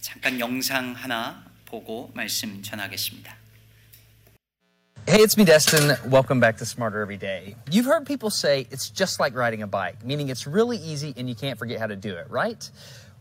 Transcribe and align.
잠깐 0.00 0.38
영상 0.38 0.92
하나 0.94 1.44
보고 1.66 2.10
말씀 2.14 2.62
전하겠습니다. 2.62 3.36
Hey, 5.08 5.22
it's 5.22 5.36
me, 5.36 5.44
Destin. 5.44 5.96
Welcome 6.10 6.40
back 6.40 6.56
to 6.58 6.64
Smarter 6.66 7.00
Every 7.00 7.16
Day. 7.16 7.54
You've 7.70 7.86
heard 7.86 8.06
people 8.06 8.28
say 8.28 8.66
it's 8.72 8.90
just 8.90 9.20
like 9.20 9.36
riding 9.36 9.62
a 9.62 9.66
bike, 9.66 10.04
meaning 10.04 10.30
it's 10.30 10.48
really 10.48 10.78
easy 10.78 11.14
and 11.16 11.28
you 11.28 11.36
can't 11.36 11.58
forget 11.58 11.78
how 11.78 11.86
to 11.86 11.94
do 11.94 12.16
it, 12.16 12.28
right? 12.28 12.68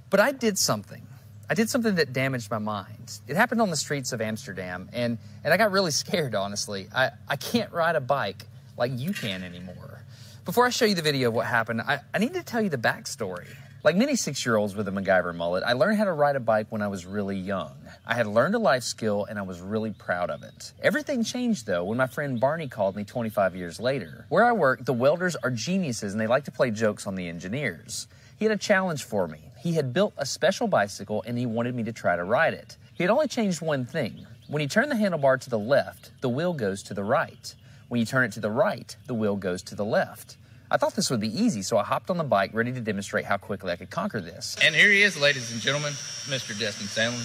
But 0.10 0.20
I 0.20 0.32
did 0.32 0.58
something. 0.58 1.06
I 1.48 1.54
did 1.54 1.70
something 1.70 1.94
that 1.96 2.12
damaged 2.12 2.49
my 2.49 2.58
mind. 2.58 3.20
It 3.28 3.36
happened 3.36 3.62
on 3.62 3.70
the 3.70 3.76
streets 3.76 4.13
of 4.13 4.22
Amsterdam, 4.22 4.90
and, 4.94 5.20
and 5.44 5.54
I 5.54 5.58
got 5.58 5.72
really 5.72 5.92
scared, 5.92 6.33
honestly. 6.33 6.88
I, 6.94 7.12
I 7.28 7.36
can't 7.36 7.72
ride 7.72 7.96
a 7.96 8.02
bike 8.02 8.46
like 8.78 8.92
you 8.96 9.13
can 9.13 9.44
anymore. 9.44 10.02
Before 10.44 10.65
I 10.65 10.72
show 10.72 10.86
you 10.86 10.96
the 10.96 11.04
video 11.04 11.28
of 11.28 11.36
what 11.36 11.46
happened, 11.46 11.81
I, 11.81 11.99
I 12.13 12.17
need 12.17 12.33
to 12.33 12.44
tell 12.44 12.62
you 12.62 12.70
the 12.70 12.78
backstory. 12.78 13.47
Like 13.83 13.97
many 13.97 14.15
six 14.15 14.44
year 14.44 14.56
olds 14.56 14.76
with 14.76 14.88
a 14.88 14.90
MacGyver 14.90 15.35
mullet, 15.35 15.65
I 15.65 15.72
learned 15.72 15.96
how 15.96 16.05
to 16.05 16.12
ride 16.12 16.37
a 16.37 16.41
bike 16.41 16.66
when 16.69 16.83
I 16.83 16.88
was 16.88 17.06
really 17.06 17.38
young. 17.38 17.73
I 18.06 18.14
had 18.14 18.27
learned 18.27 18.55
a 18.55 18.59
life 18.59 18.82
skill 18.82 19.24
and 19.24 19.38
I 19.38 19.42
was 19.42 19.62
really 19.62 19.91
proud 19.91 20.28
of 20.28 20.42
it. 20.42 20.74
Everything 20.82 21.24
changed 21.24 21.64
though 21.64 21.84
when 21.84 21.96
my 21.96 22.06
friend 22.06 22.38
Barney 22.38 22.69
called 22.69 22.95
me 22.95 23.05
25 23.05 23.56
years 23.56 23.80
later. 23.80 24.27
Where 24.28 24.45
I 24.45 24.52
work, 24.52 24.84
the 24.84 24.92
welders 24.92 25.34
are 25.36 25.50
geniuses 25.50 26.12
and 26.12 26.20
they 26.20 26.27
like 26.27 26.45
to 26.45 26.50
play 26.50 26.70
jokes 26.70 27.06
on 27.06 27.14
the 27.14 27.27
engineers. 27.27 28.06
He 28.38 28.45
had 28.45 28.52
a 28.52 28.58
challenge 28.58 29.05
for 29.05 29.27
me. 29.27 29.41
He 29.58 29.72
had 29.72 29.94
built 29.94 30.12
a 30.19 30.27
special 30.27 30.66
bicycle 30.66 31.24
and 31.27 31.38
he 31.38 31.47
wanted 31.47 31.74
me 31.74 31.83
to 31.84 31.92
try 31.92 32.16
to 32.16 32.24
ride 32.24 32.52
it. 32.52 32.77
He 32.92 33.02
had 33.02 33.10
only 33.10 33.28
changed 33.28 33.62
one 33.62 33.86
thing. 33.86 34.27
When 34.48 34.60
you 34.60 34.69
turn 34.69 34.91
the 34.91 34.94
handlebar 34.94 35.41
to 35.41 35.48
the 35.48 35.58
left, 35.58 36.10
the 36.20 36.28
wheel 36.28 36.52
goes 36.52 36.83
to 36.83 36.92
the 36.92 37.05
right. 37.05 37.55
When 37.88 37.98
you 37.98 38.05
turn 38.05 38.24
it 38.24 38.33
to 38.33 38.41
the 38.41 38.50
right, 38.50 38.94
the 39.06 39.14
wheel 39.14 39.36
goes 39.36 39.62
to 39.62 39.74
the 39.74 39.86
left. 39.86 40.36
I 40.73 40.77
thought 40.77 40.95
this 40.95 41.10
would 41.10 41.20
be 41.20 41.29
easy, 41.29 41.62
so 41.62 41.79
I 41.79 41.83
hopped 41.83 42.10
on 42.10 42.16
the 42.16 42.24
bike 42.24 42.52
ready 42.55 42.73
to 42.73 42.80
demonstrate 42.80 43.24
how 43.24 43.37
quickly 43.37 43.73
I 43.73 43.77
could 43.77 43.91
conquer 43.91 44.20
this. 44.20 44.56
And 44.62 44.73
here 44.73 44.91
he 44.91 45.02
is, 45.02 45.20
ladies 45.20 45.51
and 45.51 45.61
gentlemen, 45.61 45.92
Mr. 46.27 46.56
Destin 46.56 46.87
Sandlin. 46.87 47.24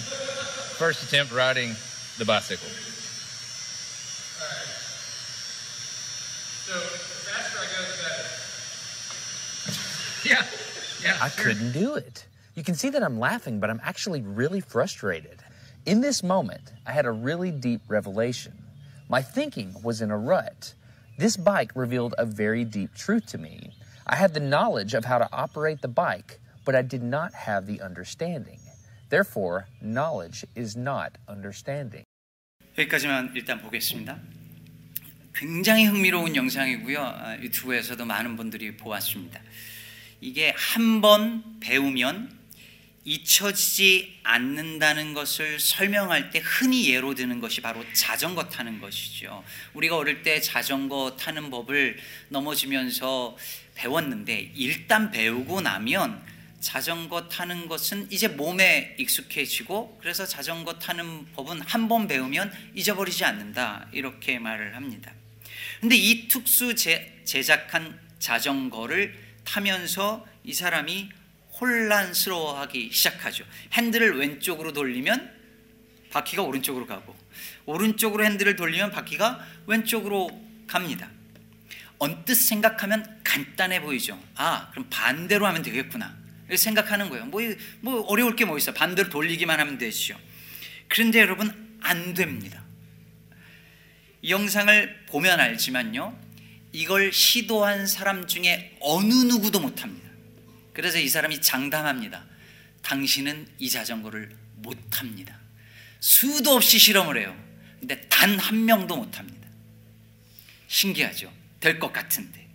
First 0.76 1.04
attempt 1.04 1.32
riding 1.32 1.76
the 2.18 2.24
bicycle. 2.24 2.68
So 6.66 6.74
the 6.74 6.86
faster 7.28 7.58
I 7.60 7.66
go, 7.70 7.82
the 7.84 7.96
better. 8.02 8.24
Yeah, 10.28 10.44
yeah. 11.04 11.24
I 11.24 11.28
couldn't 11.28 11.70
do 11.70 11.94
it. 11.94 12.26
You 12.56 12.64
can 12.64 12.74
see 12.74 12.88
that 12.88 13.02
I'm 13.04 13.20
laughing, 13.20 13.60
but 13.60 13.70
I'm 13.70 13.80
actually 13.84 14.22
really 14.22 14.60
frustrated. 14.60 15.38
In 15.84 16.00
this 16.00 16.24
moment, 16.24 16.72
I 16.84 16.90
had 16.90 17.06
a 17.06 17.12
really 17.12 17.52
deep 17.52 17.82
revelation. 17.86 18.54
My 19.08 19.22
thinking 19.22 19.72
was 19.84 20.02
in 20.02 20.10
a 20.10 20.18
rut. 20.18 20.74
This 21.17 21.37
bike 21.37 21.71
revealed 21.75 22.13
a 22.17 22.25
very 22.25 22.63
deep 22.65 22.93
truth 22.95 23.25
to 23.31 23.37
me. 23.37 23.71
I 24.07 24.15
had 24.15 24.33
the 24.33 24.39
knowledge 24.39 24.93
of 24.93 25.05
how 25.05 25.19
to 25.19 25.27
operate 25.31 25.81
the 25.81 25.87
bike, 25.87 26.39
but 26.65 26.75
I 26.75 26.81
did 26.81 27.03
not 27.03 27.33
have 27.33 27.65
the 27.67 27.81
understanding. 27.81 28.59
Therefore, 29.09 29.67
knowledge 29.81 30.45
is 30.55 30.75
not 30.77 31.17
understanding. 31.27 32.03
여기까지만 32.77 33.33
일단 33.35 33.61
보겠습니다. 33.61 34.17
굉장히 35.35 35.85
흥미로운 35.85 36.35
영상이고요. 36.35 36.99
아, 36.99 37.37
유튜브에서도 37.37 38.03
많은 38.05 38.35
분들이 38.35 38.75
보았습니다. 38.77 39.39
이게 40.21 40.53
한 40.55 41.01
번 41.01 41.59
배우면 41.59 42.34
잊혀지지 43.06 44.18
않는다는 44.24 45.14
것을 45.14 45.60
설명할 45.60 46.30
때 46.30 46.42
흔히 46.44 46.90
예로 46.90 47.14
드는 47.14 47.38
것이 47.40 47.60
바로 47.60 47.84
자전거 47.92 48.48
타는 48.48 48.80
것이죠. 48.80 49.44
우리가 49.74 49.96
어릴 49.96 50.24
때 50.24 50.40
자전거 50.40 51.16
타는 51.16 51.48
법을 51.50 51.98
넘어지면서 52.30 53.38
배웠는데 53.76 54.50
일단 54.56 55.12
배우고 55.12 55.60
나면 55.60 56.20
자전거 56.58 57.28
타는 57.28 57.68
것은 57.68 58.08
이제 58.10 58.26
몸에 58.26 58.96
익숙해지고 58.98 59.98
그래서 60.00 60.26
자전거 60.26 60.74
타는 60.74 61.32
법은 61.32 61.60
한 61.60 61.86
번 61.86 62.08
배우면 62.08 62.52
잊어버리지 62.74 63.24
않는다 63.24 63.88
이렇게 63.92 64.40
말을 64.40 64.74
합니다. 64.74 65.12
근데 65.80 65.94
이 65.94 66.26
특수 66.26 66.74
제, 66.74 67.20
제작한 67.24 68.00
자전거를 68.18 69.16
타면서 69.44 70.26
이 70.42 70.52
사람이 70.52 71.10
혼란스러워하기 71.60 72.90
시작하죠. 72.92 73.44
핸들을 73.72 74.18
왼쪽으로 74.18 74.72
돌리면 74.72 75.34
바퀴가 76.10 76.42
오른쪽으로 76.42 76.86
가고 76.86 77.16
오른쪽으로 77.66 78.24
핸들을 78.24 78.56
돌리면 78.56 78.90
바퀴가 78.90 79.44
왼쪽으로 79.66 80.28
갑니다. 80.66 81.10
언뜻 81.98 82.34
생각하면 82.34 83.20
간단해 83.24 83.80
보이죠. 83.80 84.22
아, 84.34 84.68
그럼 84.70 84.86
반대로 84.90 85.46
하면 85.46 85.62
되겠구나. 85.62 86.14
생각하는 86.54 87.08
거예요. 87.08 87.26
뭐, 87.26 87.40
뭐 87.80 88.02
어려울 88.06 88.36
게 88.36 88.44
뭐 88.44 88.56
있어. 88.58 88.72
반대로 88.72 89.08
돌리기만 89.08 89.58
하면 89.60 89.78
되죠. 89.78 90.18
그런데 90.88 91.20
여러분 91.20 91.78
안 91.80 92.14
됩니다. 92.14 92.62
이 94.22 94.30
영상을 94.30 95.06
보면 95.08 95.40
알지만요. 95.40 96.16
이걸 96.72 97.12
시도한 97.12 97.86
사람 97.86 98.26
중에 98.26 98.76
어느 98.80 99.12
누구도 99.14 99.60
못합니다. 99.60 100.05
그래서 100.76 100.98
이 100.98 101.08
사람이 101.08 101.40
장담합니다. 101.40 102.22
당신은 102.82 103.48
이 103.58 103.70
자전거를 103.70 104.28
못합니다. 104.56 105.40
수도 106.00 106.50
없이 106.50 106.78
실험을 106.78 107.16
해요. 107.16 107.34
근데 107.80 107.98
단 108.10 108.38
한 108.38 108.66
명도 108.66 108.94
못합니다. 108.94 109.48
신기하죠? 110.68 111.32
될 111.60 111.78
것 111.78 111.94
같은데. 111.94 112.46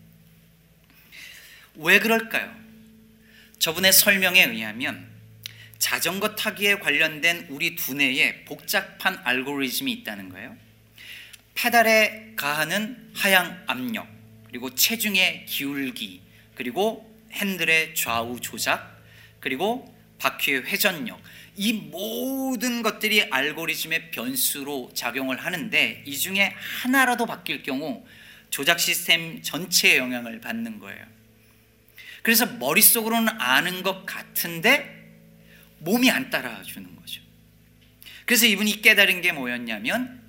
왜 1.74 1.98
그럴까요? 1.98 2.56
저분의 3.58 3.92
설명에 3.92 4.44
의하면 4.44 5.10
자전거 5.80 6.36
타기에 6.36 6.76
관련된 6.76 7.48
우리 7.50 7.76
두뇌에 7.76 8.46
복잡한 8.46 9.20
알고리즘이 9.24 9.92
있다는 9.94 10.30
거예요. 10.30 10.56
페달에 11.56 12.34
가하는 12.36 13.12
하향 13.16 13.64
압력, 13.66 14.08
그리고 14.46 14.76
체중의 14.76 15.48
기울기, 15.48 16.22
그리고 16.54 17.11
핸들의 17.34 17.96
좌우 17.96 18.40
조작, 18.40 19.02
그리고 19.40 19.94
바퀴의 20.20 20.64
회전력. 20.66 21.22
이 21.58 21.74
모든 21.74 22.82
것들이 22.82 23.24
알고리즘의 23.24 24.12
변수로 24.12 24.92
작용을 24.94 25.44
하는데 25.44 26.04
이 26.06 26.18
중에 26.18 26.54
하나라도 26.82 27.26
바뀔 27.26 27.64
경우 27.64 28.06
조작 28.50 28.80
시스템 28.80 29.42
전체에 29.42 29.98
영향을 29.98 30.40
받는 30.40 30.80
거예요. 30.80 31.04
그래서 32.22 32.46
머릿속으로는 32.46 33.30
아는 33.40 33.84
것 33.84 34.06
같은데 34.06 35.02
몸이 35.80 36.12
안 36.12 36.30
따라주는 36.30 36.96
거죠. 36.96 37.22
그래서 38.26 38.46
이분이 38.46 38.82
깨달은 38.82 39.22
게 39.22 39.32
뭐였냐면 39.32 40.22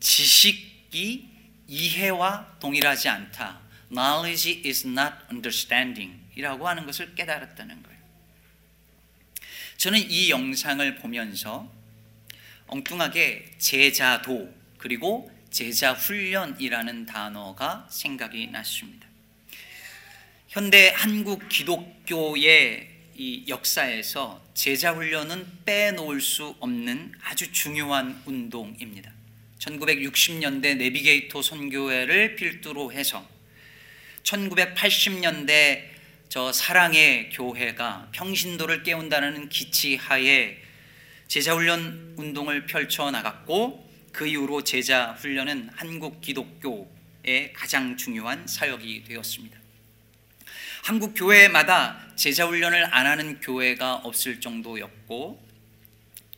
지식이 0.00 1.28
이해와 1.68 2.56
동일하지 2.60 3.08
않다. 3.08 3.60
Knowledge 3.90 4.62
is 4.64 4.86
not 4.86 5.14
understanding 5.30 6.25
이라고 6.36 6.68
하는 6.68 6.86
것을 6.86 7.14
깨달았다는 7.14 7.82
거예요. 7.82 7.96
저는 9.78 9.98
이 10.10 10.30
영상을 10.30 10.96
보면서 10.96 11.70
엉뚱하게 12.68 13.56
제자도 13.58 14.54
그리고 14.78 15.30
제자 15.50 15.92
훈련이라는 15.92 17.06
단어가 17.06 17.86
생각이 17.90 18.48
났습니다. 18.48 19.06
현대 20.48 20.92
한국 20.94 21.48
기독교의 21.48 22.90
이 23.14 23.44
역사에서 23.48 24.44
제자 24.52 24.92
훈련은 24.92 25.64
빼놓을 25.64 26.20
수 26.20 26.54
없는 26.60 27.12
아주 27.22 27.50
중요한 27.52 28.20
운동입니다. 28.26 29.10
1960년대 29.58 30.76
내비게이터 30.76 31.40
선교회를 31.40 32.36
필두로 32.36 32.92
해서 32.92 33.26
1980년대 34.22 35.95
저 36.28 36.52
사랑의 36.52 37.30
교회가 37.30 38.08
평신도를 38.12 38.82
깨운다는 38.82 39.48
기치하에 39.48 40.58
제자훈련 41.28 42.14
운동을 42.16 42.66
펼쳐 42.66 43.10
나갔고 43.10 43.88
그 44.12 44.26
이후로 44.26 44.64
제자훈련은 44.64 45.70
한국 45.74 46.20
기독교의 46.20 47.52
가장 47.54 47.96
중요한 47.96 48.46
사역이 48.46 49.04
되었습니다. 49.04 49.58
한국 50.82 51.14
교회마다 51.14 52.08
제자훈련을 52.16 52.94
안 52.94 53.06
하는 53.06 53.40
교회가 53.40 53.96
없을 53.96 54.40
정도였고 54.40 55.44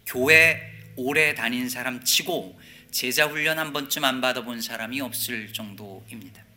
교회 0.07 0.61
오래 0.97 1.35
다닌 1.35 1.69
사람 1.69 2.03
치고 2.03 2.59
제자훈련 2.91 3.59
한 3.59 3.73
번쯤 3.73 4.05
안 4.05 4.21
받아본 4.21 4.61
사람이 4.61 5.01
없을 5.01 5.53
정도입니다. 5.53 6.48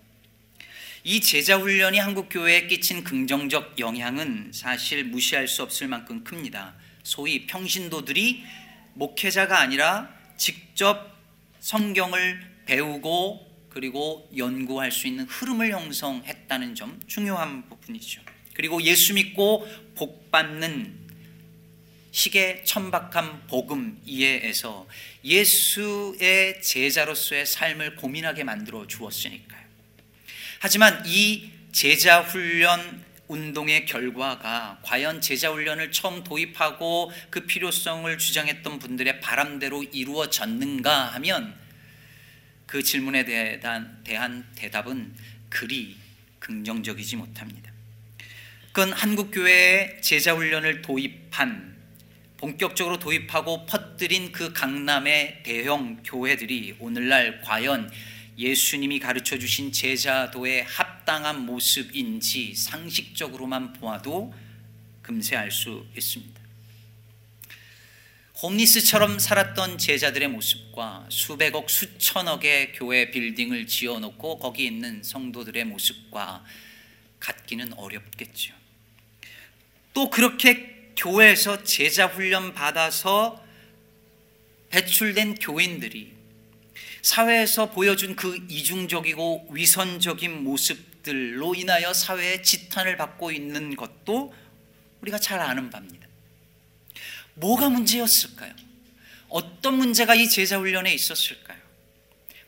이 1.03 1.19
제자 1.19 1.57
훈련이 1.57 1.97
한국 1.97 2.27
교회에 2.29 2.67
끼친 2.67 3.03
긍정적 3.03 3.79
영향은 3.79 4.51
사실 4.53 5.03
무시할 5.03 5.47
수 5.47 5.63
없을 5.63 5.87
만큼 5.87 6.23
큽니다. 6.23 6.75
소위 7.01 7.47
평신도들이 7.47 8.43
목회자가 8.93 9.59
아니라 9.59 10.13
직접 10.37 11.11
성경을 11.59 12.39
배우고 12.67 13.67
그리고 13.69 14.29
연구할 14.37 14.91
수 14.91 15.07
있는 15.07 15.25
흐름을 15.25 15.71
형성했다는 15.71 16.75
점 16.75 16.99
중요한 17.07 17.67
부분이죠. 17.67 18.21
그리고 18.53 18.79
예수 18.83 19.15
믿고 19.15 19.67
복 19.95 20.29
받는 20.29 20.99
식의 22.11 22.63
천박한 22.63 23.47
복음 23.47 23.99
이해에서 24.05 24.85
예수의 25.23 26.61
제자로서의 26.61 27.47
삶을 27.47 27.95
고민하게 27.95 28.43
만들어 28.43 28.85
주었으니까요. 28.85 29.60
하지만 30.63 31.01
이 31.07 31.49
제자 31.71 32.21
훈련 32.21 33.03
운동의 33.27 33.87
결과가 33.87 34.77
과연 34.83 35.19
제자 35.19 35.49
훈련을 35.49 35.91
처음 35.91 36.23
도입하고 36.23 37.11
그 37.31 37.47
필요성을 37.47 38.15
주장했던 38.15 38.77
분들의 38.77 39.21
바람대로 39.21 39.81
이루어졌는가 39.81 41.15
하면 41.15 41.55
그 42.67 42.83
질문에 42.83 43.25
대한, 43.25 44.03
대한 44.03 44.47
대답은 44.53 45.15
그리 45.49 45.97
긍정적이지 46.37 47.15
못합니다. 47.15 47.71
그건 48.67 48.93
한국 48.93 49.31
교회의 49.31 49.99
제자 50.03 50.35
훈련을 50.35 50.83
도입한 50.83 51.75
본격적으로 52.37 52.99
도입하고 52.99 53.65
퍼뜨린 53.65 54.31
그 54.31 54.53
강남의 54.53 55.41
대형 55.41 56.03
교회들이 56.03 56.75
오늘날 56.77 57.41
과연 57.41 57.89
예수님이 58.37 58.99
가르쳐 58.99 59.37
주신 59.37 59.71
제자도의 59.71 60.63
합당한 60.63 61.45
모습인지 61.45 62.55
상식적으로만 62.55 63.73
보아도 63.73 64.33
금세 65.01 65.35
알 65.35 65.51
수 65.51 65.85
있습니다. 65.95 66.41
홈리스처럼 68.41 69.19
살았던 69.19 69.77
제자들의 69.77 70.29
모습과 70.29 71.05
수백억 71.09 71.69
수천억의 71.69 72.73
교회 72.73 73.11
빌딩을 73.11 73.67
지어놓고 73.67 74.39
거기 74.39 74.65
있는 74.65 75.03
성도들의 75.03 75.65
모습과 75.65 76.43
같기는 77.19 77.73
어렵겠죠. 77.73 78.55
또 79.93 80.09
그렇게 80.09 80.91
교회에서 80.97 81.63
제자 81.63 82.07
훈련 82.07 82.53
받아서 82.53 83.45
배출된 84.69 85.35
교인들이 85.35 86.20
사회에서 87.01 87.71
보여준 87.71 88.15
그 88.15 88.45
이중적이고 88.49 89.49
위선적인 89.51 90.43
모습들로 90.43 91.55
인하여 91.55 91.93
사회의 91.93 92.43
지탄을 92.43 92.97
받고 92.97 93.31
있는 93.31 93.75
것도 93.75 94.33
우리가 95.01 95.17
잘 95.17 95.39
아는 95.39 95.69
바입니다. 95.69 96.07
뭐가 97.33 97.69
문제였을까요? 97.69 98.53
어떤 99.29 99.75
문제가 99.75 100.13
이 100.13 100.29
제자 100.29 100.59
훈련에 100.59 100.93
있었을까요? 100.93 101.59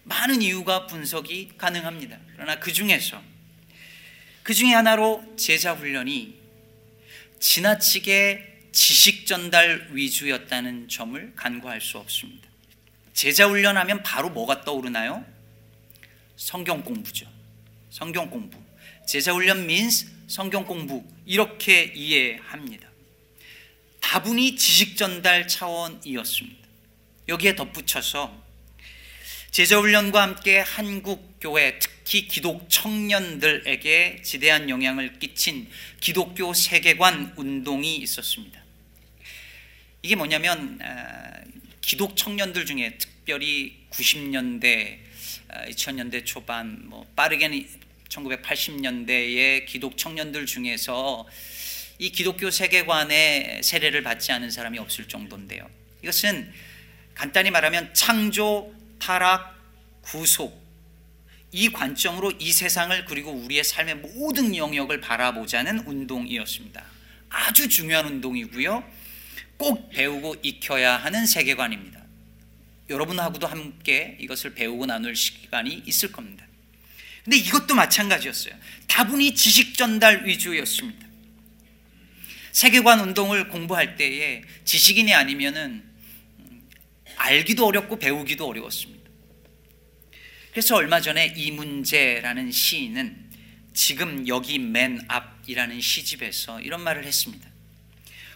많은 0.03 0.41
이유가 0.41 0.85
분석이 0.85 1.53
가능합니다. 1.57 2.19
그러나 2.33 2.59
그 2.59 2.71
중에서 2.73 3.21
그 4.43 4.53
중에 4.53 4.73
하나로 4.73 5.35
제자 5.37 5.73
훈련이 5.73 6.35
지나치게 7.39 8.69
지식 8.73 9.25
전달 9.25 9.87
위주였다는 9.91 10.89
점을 10.89 11.33
간과할 11.35 11.79
수 11.79 11.97
없습니다. 11.97 12.52
제자 13.13 13.47
훈련하면 13.47 14.03
바로 14.03 14.29
뭐가 14.29 14.63
떠오르나요? 14.63 15.23
성경 16.35 16.83
공부죠. 16.83 17.27
성경 17.89 18.29
공부. 18.29 18.57
제자 19.07 19.33
훈련 19.33 19.59
means 19.59 20.09
성경 20.27 20.65
공부 20.65 21.03
이렇게 21.25 21.83
이해합니다. 21.95 22.89
다분히 23.99 24.55
지식 24.55 24.97
전달 24.97 25.47
차원이었습니다. 25.47 26.67
여기에 27.27 27.55
덧붙여서 27.55 28.43
제자 29.51 29.79
훈련과 29.79 30.21
함께 30.21 30.59
한국 30.59 31.37
교회 31.39 31.77
특히 31.77 32.27
기독 32.27 32.67
청년들에게 32.69 34.21
지대한 34.23 34.69
영향을 34.69 35.19
끼친 35.19 35.69
기독교 35.99 36.53
세계관 36.53 37.33
운동이 37.37 37.97
있었습니다. 37.97 38.61
이게 40.01 40.15
뭐냐면 40.15 40.79
기독 41.83 42.15
청년들 42.15 42.65
중에 42.65 42.97
특별히 42.97 43.75
90년대, 43.91 44.99
2000년대 45.67 46.25
초반, 46.25 46.87
뭐 46.87 47.05
빠르게는 47.15 47.67
1980년대의 48.07 49.65
기독 49.65 49.97
청년들 49.97 50.45
중에서 50.45 51.27
이 51.99 52.09
기독교 52.09 52.49
세계관의 52.49 53.61
세례를 53.63 54.01
받지 54.01 54.31
않은 54.31 54.49
사람이 54.49 54.79
없을 54.79 55.09
정도인데요. 55.09 55.69
이것은 56.01 56.51
간단히 57.13 57.51
말하면 57.51 57.93
창조, 57.93 58.73
타락, 58.97 59.53
구속 60.01 60.63
이 61.51 61.69
관점으로 61.69 62.31
이 62.39 62.53
세상을 62.53 63.05
그리고 63.05 63.31
우리의 63.31 63.63
삶의 63.63 63.95
모든 63.95 64.55
영역을 64.55 65.01
바라보자는 65.01 65.79
운동이었습니다. 65.79 66.83
아주 67.29 67.67
중요한 67.67 68.05
운동이고요. 68.05 69.02
꼭 69.57 69.89
배우고 69.89 70.37
익혀야 70.43 70.97
하는 70.97 71.25
세계관입니다. 71.25 72.01
여러분하고도 72.89 73.47
함께 73.47 74.17
이것을 74.19 74.53
배우고 74.53 74.85
나눌 74.85 75.15
시간이 75.15 75.83
있을 75.85 76.11
겁니다. 76.11 76.45
근데 77.23 77.37
이것도 77.37 77.73
마찬가지였어요. 77.73 78.53
다분히 78.87 79.33
지식 79.33 79.77
전달 79.77 80.25
위주였습니다. 80.25 81.07
세계관 82.51 82.99
운동을 82.99 83.47
공부할 83.47 83.95
때에 83.95 84.43
지식인이 84.65 85.13
아니면은 85.13 85.83
알기도 87.15 87.65
어렵고 87.65 87.97
배우기도 87.97 88.47
어려웠습니다. 88.47 89.09
그래서 90.51 90.75
얼마 90.75 91.01
전에 91.01 91.33
이 91.35 91.51
문제라는 91.51 92.51
시인은 92.51 93.31
지금 93.73 94.27
여기 94.27 94.59
맨 94.59 95.01
앞이라는 95.07 95.81
시집에서 95.81 96.61
이런 96.61 96.81
말을 96.81 97.05
했습니다. 97.05 97.52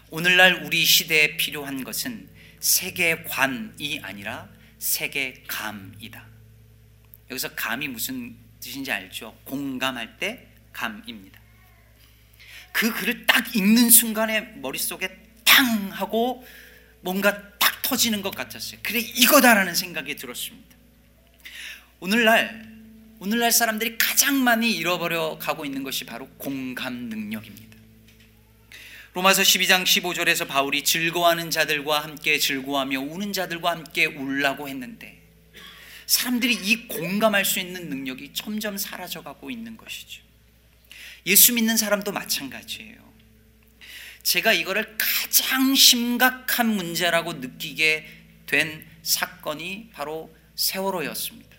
오늘날 0.09 0.63
우리 0.63 0.85
시대에 0.85 1.35
필요한 1.35 1.83
것은 1.83 2.29
세계관이 2.61 3.99
아니라 4.01 4.49
세계감이다. 4.79 6.25
여기서 7.29 7.49
감이 7.55 7.89
무슨 7.89 8.37
뜻인지 8.61 8.91
알죠? 8.91 9.37
공감할 9.43 10.17
때 10.17 10.47
감입니다. 10.71 11.41
그 12.71 12.93
글을 12.93 13.25
딱 13.25 13.53
읽는 13.55 13.89
순간에 13.89 14.41
머릿속에 14.57 15.09
탕 15.43 15.91
하고 15.91 16.45
뭔가 17.01 17.57
딱 17.57 17.81
터지는 17.81 18.21
것 18.21 18.33
같았어요. 18.33 18.79
그래 18.83 18.99
이거다라는 18.99 19.75
생각이 19.75 20.15
들었습니다. 20.15 20.77
오늘날 21.99 22.77
오늘날 23.19 23.51
사람들이 23.51 23.97
가장 23.97 24.43
많이 24.43 24.71
잃어버려 24.71 25.39
가고 25.39 25.65
있는 25.65 25.83
것이 25.83 26.05
바로 26.05 26.27
공감 26.37 27.09
능력입니다. 27.09 27.76
로마서 29.17 29.41
12장 29.41 29.83
15절에서 29.83 30.47
바울이 30.47 30.83
즐거워하는 30.83 31.49
자들과 31.49 32.03
함께 32.03 32.37
즐거워하며 32.37 32.99
우는 32.99 33.33
자들과 33.33 33.71
함께 33.71 34.05
울라고 34.05 34.69
했는데 34.69 35.19
사람들이 36.05 36.53
이 36.53 36.87
공감할 36.87 37.43
수 37.43 37.59
있는 37.59 37.89
능력이 37.89 38.33
점점 38.35 38.77
사라져 38.77 39.23
가고 39.23 39.49
있는 39.49 39.75
것이죠. 39.75 40.21
예수 41.25 41.51
믿는 41.55 41.77
사람도 41.77 42.11
마찬가지예요. 42.11 43.11
제가 44.21 44.53
이거를 44.53 44.95
가장 44.99 45.73
심각한 45.73 46.67
문제라고 46.67 47.33
느끼게 47.33 48.05
된 48.45 48.85
사건이 49.01 49.89
바로 49.93 50.31
세월호였습니다. 50.55 51.57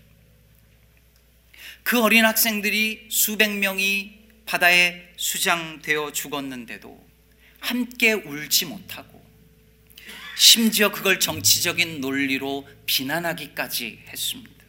그 1.83 2.01
어린 2.01 2.23
학생들이 2.23 3.09
수백 3.11 3.51
명이 3.51 4.17
바다에 4.45 5.09
수장되어 5.17 6.13
죽었는데도 6.13 7.08
함께 7.59 8.13
울지 8.13 8.65
못하고 8.65 9.19
심지어 10.37 10.91
그걸 10.91 11.19
정치적인 11.19 11.99
논리로 11.99 12.67
비난하기까지 12.85 14.05
했습니다. 14.07 14.59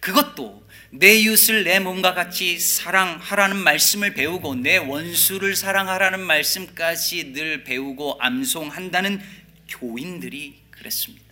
그것도 0.00 0.64
내 0.90 1.16
이웃을 1.16 1.64
내 1.64 1.80
몸과 1.80 2.14
같이 2.14 2.58
사랑하라는 2.60 3.56
말씀을 3.56 4.14
배우고 4.14 4.54
내 4.54 4.76
원수를 4.76 5.56
사랑하라는 5.56 6.20
말씀까지 6.20 7.32
늘 7.32 7.64
배우고 7.64 8.18
암송한다는 8.20 9.20
교인들이 9.68 10.60
그랬습니다. 10.70 11.24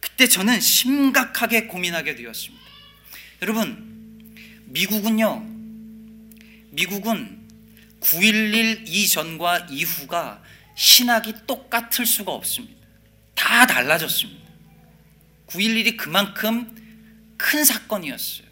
그때 0.00 0.28
저는 0.28 0.60
심각하게 0.60 1.66
고민하게 1.66 2.14
되었습니다. 2.14 2.64
여러분, 3.40 4.34
미국은요, 4.66 5.46
미국은 6.70 7.47
9.11 8.00 8.88
이전과 8.88 9.66
이후가 9.70 10.42
신학이 10.74 11.34
똑같을 11.46 12.06
수가 12.06 12.32
없습니다. 12.32 12.86
다 13.34 13.66
달라졌습니다. 13.66 14.48
9.11이 15.48 15.96
그만큼 15.96 16.74
큰 17.36 17.64
사건이었어요. 17.64 18.46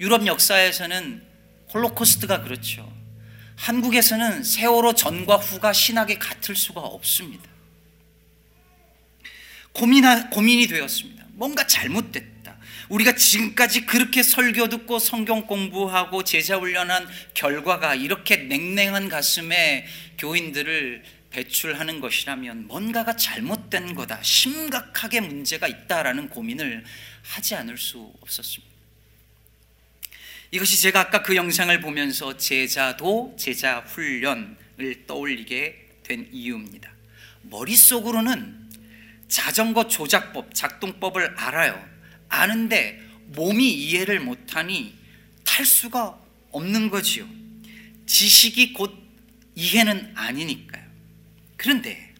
유럽 0.00 0.26
역사에서는 0.26 1.24
홀로코스트가 1.72 2.42
그렇죠. 2.42 2.92
한국에서는 3.56 4.42
세월호 4.42 4.94
전과 4.94 5.36
후가 5.36 5.72
신학이 5.72 6.18
같을 6.18 6.56
수가 6.56 6.80
없습니다. 6.80 7.44
고민하, 9.72 10.28
고민이 10.30 10.66
되었습니다. 10.66 11.26
뭔가 11.32 11.66
잘못됐다. 11.66 12.31
우리가 12.92 13.14
지금까지 13.14 13.86
그렇게 13.86 14.22
설교 14.22 14.68
듣고 14.68 14.98
성경 14.98 15.46
공부하고 15.46 16.24
제자 16.24 16.58
훈련한 16.58 17.08
결과가 17.32 17.94
이렇게 17.94 18.36
냉랭한 18.36 19.08
가슴에 19.08 19.86
교인들을 20.18 21.02
배출하는 21.30 22.00
것이라면 22.00 22.66
뭔가가 22.66 23.16
잘못된 23.16 23.94
거다. 23.94 24.22
심각하게 24.22 25.22
문제가 25.22 25.68
있다라는 25.68 26.28
고민을 26.28 26.84
하지 27.22 27.54
않을 27.54 27.78
수 27.78 28.12
없었습니다. 28.20 28.70
이것이 30.50 30.78
제가 30.82 31.00
아까 31.00 31.22
그 31.22 31.34
영상을 31.34 31.80
보면서 31.80 32.36
제자도 32.36 33.36
제자 33.38 33.78
훈련을 33.78 35.06
떠올리게 35.06 35.88
된 36.02 36.28
이유입니다. 36.30 36.92
머릿속으로는 37.44 38.70
자전거 39.28 39.88
조작법, 39.88 40.54
작동법을 40.54 41.36
알아요. 41.38 41.92
아는데 42.32 42.98
몸이 43.26 43.70
이해를 43.72 44.18
못하니 44.20 44.96
탈 45.44 45.66
수가 45.66 46.18
없는 46.50 46.88
거지요. 46.88 47.28
지식이 48.06 48.72
곧 48.72 48.90
이해는 49.54 50.12
아니니까요. 50.16 50.82
그런데 51.58 52.14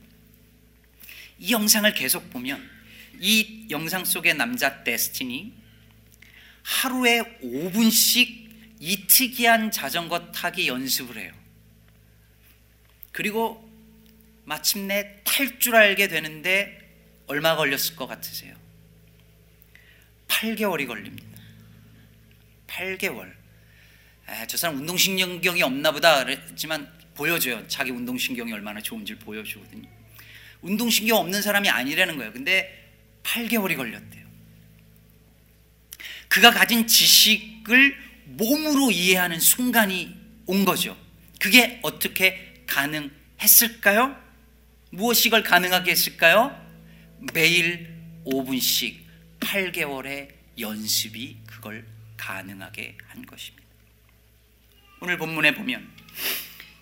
이 1.39 1.51
영상을 1.51 1.93
계속 1.95 2.29
보면 2.31 2.63
이 3.21 3.67
영상 3.71 4.05
속의 4.05 4.35
남자 4.35 4.85
데스티니 4.85 5.55
하루에 6.63 7.23
5분씩 7.43 8.51
이 8.81 9.07
특이한 9.07 9.71
자전거 9.71 10.31
타기 10.31 10.69
연습을 10.69 11.17
해요. 11.17 11.33
그리고 13.13 13.67
마침내 14.45 15.23
탈 15.25 15.59
줄 15.59 15.75
알게 15.75 16.09
되는데 16.09 16.79
얼마 17.27 17.57
걸렸을 17.57 17.97
것 17.97 18.07
같으세요? 18.07 18.62
8개월이 20.33 20.87
걸립니다. 20.87 21.29
8개월. 22.67 23.33
아, 24.27 24.47
저 24.47 24.57
사람 24.57 24.79
운동신경이 24.79 25.63
없나 25.63 25.93
보다 25.93 26.25
그랬지만 26.25 26.91
보여줘요. 27.15 27.67
자기 27.69 27.91
운동신경이 27.91 28.53
얼마나 28.53 28.81
좋은지를 28.81 29.21
보여주거든요. 29.21 29.89
운동신경 30.63 31.19
없는 31.19 31.43
사람이 31.43 31.69
아니라는 31.69 32.17
거예요. 32.17 32.33
근데 32.33 32.91
8개월이 33.23 33.77
걸렸대요. 33.77 34.23
그가 36.29 36.51
가진 36.51 36.87
지식을 36.87 37.97
몸으로 38.25 38.91
이해하는 38.91 39.39
순간이 39.39 40.17
온 40.47 40.65
거죠. 40.65 40.97
그게 41.39 41.79
어떻게 41.83 42.55
가능했을까요? 42.67 44.17
무엇이 44.91 45.29
걸 45.29 45.43
가능하게 45.43 45.91
했을까요? 45.91 46.59
매일 47.35 47.95
5분씩 48.25 49.02
8개월의 49.43 50.29
연습이 50.59 51.37
그걸 51.47 51.85
가능하게 52.17 52.97
한 53.09 53.27
것입니다. 53.27 53.63
오늘 55.01 55.19
본문에 55.19 55.55
보면 55.55 55.91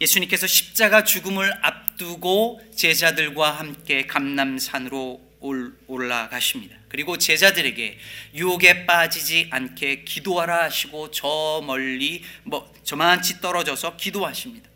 예수님께서 0.01 0.47
십자가 0.47 1.05
죽음을 1.05 1.53
앞두고 1.65 2.61
제자들과 2.77 3.51
함께 3.53 4.07
감남산으로 4.07 5.31
올라가십니다. 5.87 6.77
그리고 6.89 7.17
제자들에게 7.17 7.99
유혹에 8.35 8.85
빠지지 8.85 9.49
않게 9.51 10.05
기도하라 10.05 10.65
하시고 10.65 11.11
저 11.13 11.63
멀리 11.67 12.23
뭐 12.43 12.73
저만치 12.85 13.41
떨어져서 13.41 13.97
기도하십니다. 13.97 14.69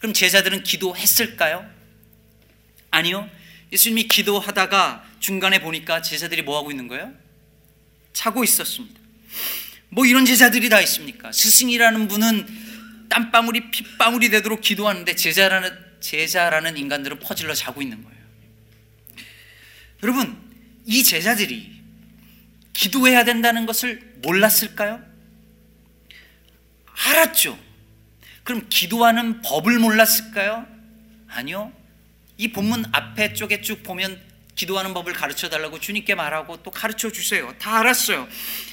그럼 0.00 0.12
제자들은 0.12 0.64
기도했을까요? 0.64 1.68
아니요. 2.90 3.28
예수님이 3.70 4.08
기도하다가 4.08 5.04
중간에 5.20 5.60
보니까 5.60 6.02
제자들이 6.02 6.42
뭐 6.42 6.58
하고 6.58 6.70
있는 6.70 6.88
거예요? 6.88 7.12
자고 8.18 8.42
있었습니다. 8.42 9.00
뭐 9.90 10.04
이런 10.04 10.26
제자들이 10.26 10.68
다 10.68 10.80
있습니까? 10.80 11.30
스승이라는 11.30 12.08
분은 12.08 13.06
땀방울이 13.08 13.70
핏방울이 13.70 14.28
되도록 14.30 14.60
기도하는데 14.60 15.14
제자라는 15.14 15.70
제자라는 16.00 16.76
인간들은 16.76 17.20
퍼질러 17.20 17.54
자고 17.54 17.80
있는 17.80 18.02
거예요. 18.02 18.18
여러분, 20.02 20.36
이 20.84 21.04
제자들이 21.04 21.80
기도해야 22.72 23.24
된다는 23.24 23.66
것을 23.66 24.14
몰랐을까요? 24.22 25.00
알았죠. 26.86 27.56
그럼 28.42 28.66
기도하는 28.68 29.42
법을 29.42 29.78
몰랐을까요? 29.78 30.66
아니요. 31.28 31.72
이 32.36 32.50
본문 32.50 32.84
앞에 32.90 33.34
쪽에 33.34 33.60
쭉 33.60 33.84
보면 33.84 34.27
기도하는 34.58 34.92
법을 34.92 35.12
가르쳐 35.12 35.48
달라고 35.48 35.78
주님께 35.78 36.16
말하고 36.16 36.64
또 36.64 36.72
가르쳐 36.72 37.12
주세요. 37.12 37.54
다 37.60 37.78
알았어요. 37.78 38.28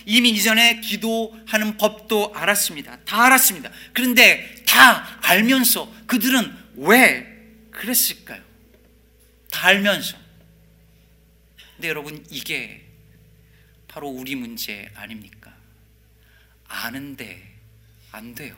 이미 0.06 0.32
이전에 0.32 0.80
기도하는 0.80 1.78
법도 1.78 2.34
알았습니다. 2.36 2.98
다 3.06 3.26
알았습니다. 3.26 3.70
그런데 3.94 4.64
다 4.68 5.20
알면서 5.22 5.94
그들은 6.08 6.52
왜 6.78 7.28
그랬을까요? 7.70 8.42
다 9.52 9.68
알면서. 9.68 10.18
근데 11.76 11.88
여러분, 11.90 12.26
이게 12.32 12.84
바로 13.88 14.08
우리 14.10 14.34
문제 14.34 14.90
아닙니까? 14.96 15.54
아는데 16.68 17.58
안 18.12 18.34
돼요. 18.34 18.58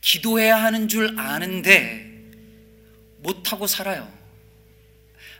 기도해야 0.00 0.62
하는 0.62 0.88
줄 0.88 1.18
아는데 1.18 2.10
못하고 3.18 3.66
살아요. 3.66 4.23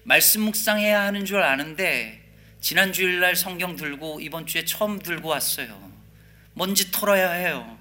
말씀 0.05 0.43
묵상해야 0.43 1.03
하는 1.03 1.25
줄 1.25 1.43
아는데 1.43 2.23
지난 2.61 2.93
주일날 2.93 3.37
성경 3.37 3.77
들고 3.77 4.21
이번 4.21 4.47
주에 4.47 4.65
처음 4.65 4.99
들고 4.99 5.29
왔어요. 5.29 5.93
먼지 6.53 6.91
털어야 6.91 7.33
해요. 7.33 7.79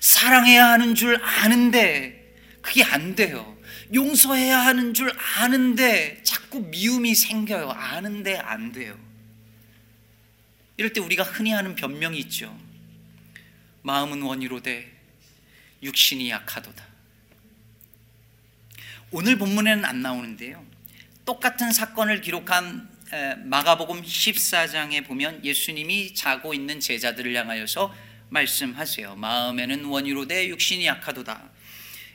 사랑해야 0.00 0.66
하는 0.66 0.94
줄 0.94 1.22
아는데 1.24 2.36
그게 2.60 2.84
안 2.84 3.14
돼요. 3.14 3.56
용서해야 3.94 4.58
하는 4.58 4.92
줄 4.92 5.12
아는데 5.36 6.20
자꾸 6.22 6.60
미움이 6.60 7.14
생겨요. 7.14 7.70
아는데 7.70 8.36
안 8.36 8.72
돼요. 8.72 8.98
이럴 10.76 10.92
때 10.92 11.00
우리가 11.00 11.22
흔히 11.22 11.52
하는 11.52 11.74
변명이 11.74 12.18
있죠. 12.20 12.56
마음은 13.82 14.22
원이로되 14.22 14.90
육신이 15.82 16.30
약하도다. 16.30 16.84
오늘 19.12 19.38
본문에는 19.38 19.84
안 19.84 20.02
나오는데요. 20.02 20.69
똑같은 21.30 21.70
사건을 21.70 22.22
기록한 22.22 22.88
마가복음 23.44 24.02
14장에 24.02 25.06
보면 25.06 25.44
예수님이 25.44 26.12
자고 26.12 26.54
있는 26.54 26.80
제자들을 26.80 27.32
향하여서 27.36 27.94
말씀하세요. 28.30 29.14
마음에는 29.14 29.84
원이로 29.84 30.26
돼 30.26 30.48
육신이 30.48 30.86
약하도다. 30.86 31.40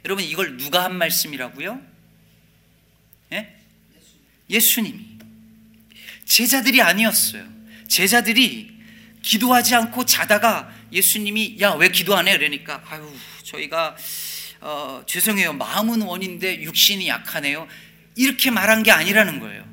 여러분 0.04 0.22
이걸 0.26 0.58
누가 0.58 0.84
한 0.84 0.98
말씀이라고요? 0.98 1.82
예? 3.32 3.56
예수님이 4.50 5.06
제자들이 6.26 6.82
아니었어요. 6.82 7.48
제자들이 7.88 8.78
기도하지 9.22 9.76
않고 9.76 10.04
자다가 10.06 10.76
예수님이 10.92 11.56
야 11.62 11.76
왜 11.76 11.88
기도 11.88 12.18
안 12.18 12.28
해? 12.28 12.38
그러니까 12.38 12.84
아유 12.90 13.10
저희가 13.44 13.96
어, 14.60 15.04
죄송해요. 15.08 15.54
마음은 15.54 16.02
원인데 16.02 16.62
육신이 16.64 17.08
약하네요. 17.08 17.66
이렇게 18.16 18.52
말한 18.52 18.84
게 18.84 18.92
아니라는 18.92 19.40
거예요. 19.40 19.66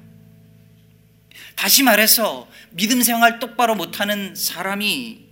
다시 1.55 1.83
말해서 1.83 2.49
믿음 2.71 3.03
생활 3.03 3.39
똑바로 3.39 3.75
못하는 3.75 4.35
사람이 4.35 5.23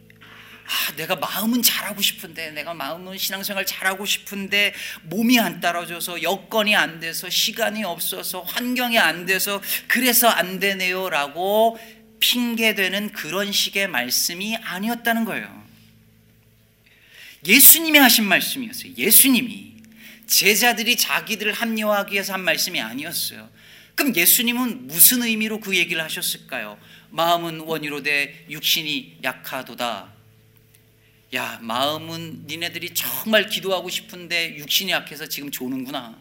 아, 0.70 0.94
내가 0.94 1.16
마음은 1.16 1.62
잘하고 1.62 2.00
싶은데, 2.00 2.52
내가 2.52 2.74
마음은 2.74 3.18
신앙생활 3.18 3.66
잘하고 3.66 4.06
싶은데, 4.06 4.72
몸이 5.02 5.40
안 5.40 5.58
따라줘서, 5.58 6.22
여건이 6.22 6.76
안 6.76 7.00
돼서, 7.00 7.28
시간이 7.28 7.82
없어서, 7.82 8.42
환경이 8.42 8.96
안 8.96 9.26
돼서, 9.26 9.60
그래서 9.88 10.28
안 10.28 10.60
되네요. 10.60 11.10
라고 11.10 11.76
핑계대는 12.20 13.10
그런 13.10 13.50
식의 13.50 13.88
말씀이 13.88 14.56
아니었다는 14.58 15.24
거예요. 15.24 15.60
예수님이 17.44 17.98
하신 17.98 18.26
말씀이었어요. 18.26 18.92
예수님이 18.96 19.69
제자들이 20.30 20.96
자기들을 20.96 21.52
합리화하기 21.52 22.14
위해서 22.14 22.32
한 22.32 22.42
말씀이 22.42 22.80
아니었어요. 22.80 23.50
그럼 23.96 24.14
예수님은 24.14 24.86
무슨 24.86 25.22
의미로 25.24 25.60
그 25.60 25.76
얘기를 25.76 26.02
하셨을까요? 26.02 26.78
마음은 27.10 27.60
원이로 27.60 28.02
돼 28.04 28.46
육신이 28.48 29.18
약하도다. 29.24 30.12
야, 31.34 31.58
마음은 31.62 32.44
니네들이 32.46 32.94
정말 32.94 33.48
기도하고 33.48 33.90
싶은데 33.90 34.56
육신이 34.56 34.92
약해서 34.92 35.26
지금 35.26 35.50
조는구나. 35.50 36.16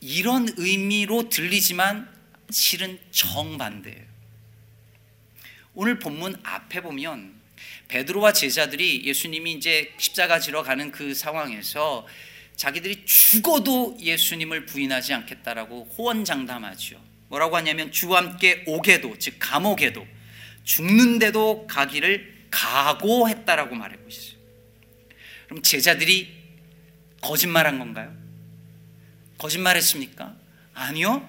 이런 0.00 0.48
의미로 0.56 1.28
들리지만 1.28 2.08
실은 2.50 2.98
정반대예요. 3.10 4.10
오늘 5.74 5.98
본문 5.98 6.36
앞에 6.42 6.80
보면 6.82 7.34
베드로와 7.88 8.32
제자들이 8.32 9.04
예수님이 9.04 9.54
이제 9.54 9.92
십자가 9.98 10.38
지러 10.38 10.62
가는 10.62 10.92
그 10.92 11.14
상황에서 11.14 12.06
자기들이 12.60 13.06
죽어도 13.06 13.96
예수님을 13.98 14.66
부인하지 14.66 15.14
않겠다라고 15.14 15.94
호언장담하죠. 15.96 17.02
뭐라고 17.28 17.56
하냐면 17.56 17.90
주와 17.90 18.18
함께 18.18 18.64
오게도 18.66 19.16
즉 19.18 19.36
감옥에도 19.38 20.06
죽는데도 20.64 21.66
가기를 21.66 22.48
각오했다라고 22.50 23.74
말하고 23.74 24.06
있어요. 24.06 24.36
그럼 25.46 25.62
제자들이 25.62 26.36
거짓말한 27.22 27.78
건가요? 27.78 28.14
거짓말했습니까? 29.38 30.36
아니요. 30.74 31.26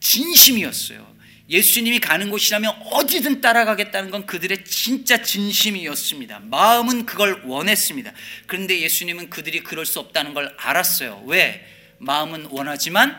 진심이었어요. 0.00 1.14
예수님이 1.48 1.98
가는 1.98 2.30
곳이라면 2.30 2.70
어디든 2.92 3.40
따라가겠다는 3.40 4.10
건 4.10 4.26
그들의 4.26 4.64
진짜 4.64 5.22
진심이었습니다. 5.22 6.40
마음은 6.40 7.06
그걸 7.06 7.42
원했습니다. 7.44 8.12
그런데 8.46 8.80
예수님은 8.80 9.30
그들이 9.30 9.62
그럴 9.62 9.86
수 9.86 9.98
없다는 9.98 10.34
걸 10.34 10.54
알았어요. 10.58 11.22
왜? 11.26 11.66
마음은 11.98 12.48
원하지만 12.50 13.16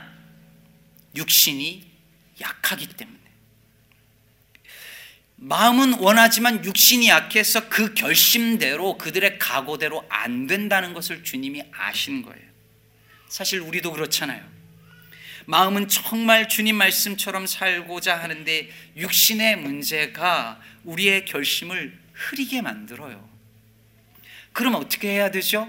육신이 1.15 1.89
약하기 2.39 2.88
때문에. 2.89 3.19
마음은 5.41 5.93
원하지만 5.95 6.63
육신이 6.63 7.07
약해서 7.07 7.67
그 7.69 7.93
결심대로 7.93 8.98
그들의 8.98 9.39
각오대로 9.39 10.05
안 10.09 10.48
된다는 10.48 10.93
것을 10.93 11.24
주님이 11.24 11.63
아신 11.71 12.21
거예요. 12.21 12.48
사실 13.27 13.59
우리도 13.59 13.93
그렇잖아요. 13.93 14.58
마음은 15.49 15.87
정말 15.87 16.47
주님 16.47 16.75
말씀처럼 16.75 17.47
살고자 17.47 18.15
하는데 18.15 18.69
육신의 18.95 19.55
문제가 19.55 20.61
우리의 20.83 21.25
결심을 21.25 21.97
흐리게 22.13 22.61
만들어요. 22.61 23.27
그럼 24.53 24.75
어떻게 24.75 25.09
해야 25.09 25.31
되죠? 25.31 25.61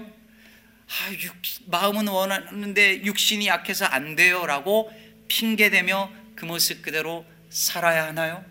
아, 0.87 1.11
육, 1.13 1.35
마음은 1.65 2.07
원하는데 2.07 3.05
육신이 3.05 3.47
약해서 3.47 3.85
안 3.85 4.15
돼요라고 4.15 4.91
핑계대며 5.27 6.11
그 6.35 6.45
모습 6.45 6.83
그대로 6.83 7.25
살아야 7.49 8.05
하나요? 8.05 8.45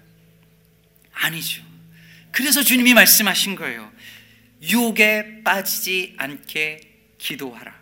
아니죠. 1.12 1.62
그래서 2.32 2.64
주님이 2.64 2.92
말씀하신 2.94 3.54
거예요. 3.54 3.92
유혹에 4.62 5.44
빠지지 5.44 6.16
않게 6.18 6.80
기도하라. 7.18 7.79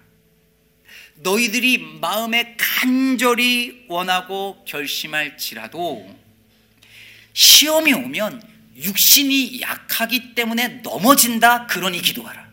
너희들이 1.20 1.78
마음에 2.00 2.56
간절히 2.56 3.84
원하고 3.88 4.64
결심할지라도 4.66 6.16
시험이 7.32 7.92
오면 7.92 8.42
육신이 8.76 9.60
약하기 9.60 10.34
때문에 10.34 10.68
넘어진다. 10.82 11.66
그러니 11.66 12.00
기도하라. 12.00 12.48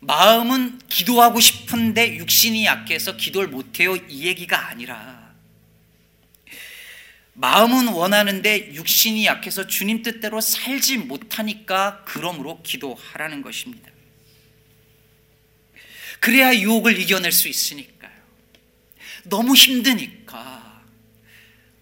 마음은 0.00 0.80
기도하고 0.88 1.40
싶은데 1.40 2.16
육신이 2.16 2.66
약해서 2.66 3.16
기도를 3.16 3.48
못해요. 3.48 3.96
이 3.96 4.26
얘기가 4.26 4.68
아니라 4.68 5.34
마음은 7.32 7.88
원하는데 7.88 8.74
육신이 8.74 9.26
약해서 9.26 9.66
주님 9.66 10.02
뜻대로 10.02 10.40
살지 10.40 10.98
못하니까 10.98 12.02
그러므로 12.04 12.62
기도하라는 12.62 13.42
것입니다. 13.42 13.93
그래야 16.24 16.54
유혹을 16.54 16.98
이겨낼 16.98 17.32
수 17.32 17.48
있으니까요. 17.48 18.10
너무 19.24 19.54
힘드니까, 19.54 20.80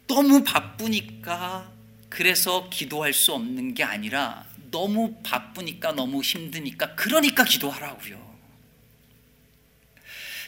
너무 0.09 0.43
바쁘니까, 0.43 1.71
그래서 2.09 2.69
기도할 2.69 3.13
수 3.13 3.35
없는 3.35 3.75
게 3.75 3.85
아니라 3.85 4.45
너무 4.73 5.15
바쁘니까, 5.23 5.93
너무 5.93 6.23
힘드니까, 6.23 6.97
그러니까 6.97 7.45
기도하라고요. 7.45 8.21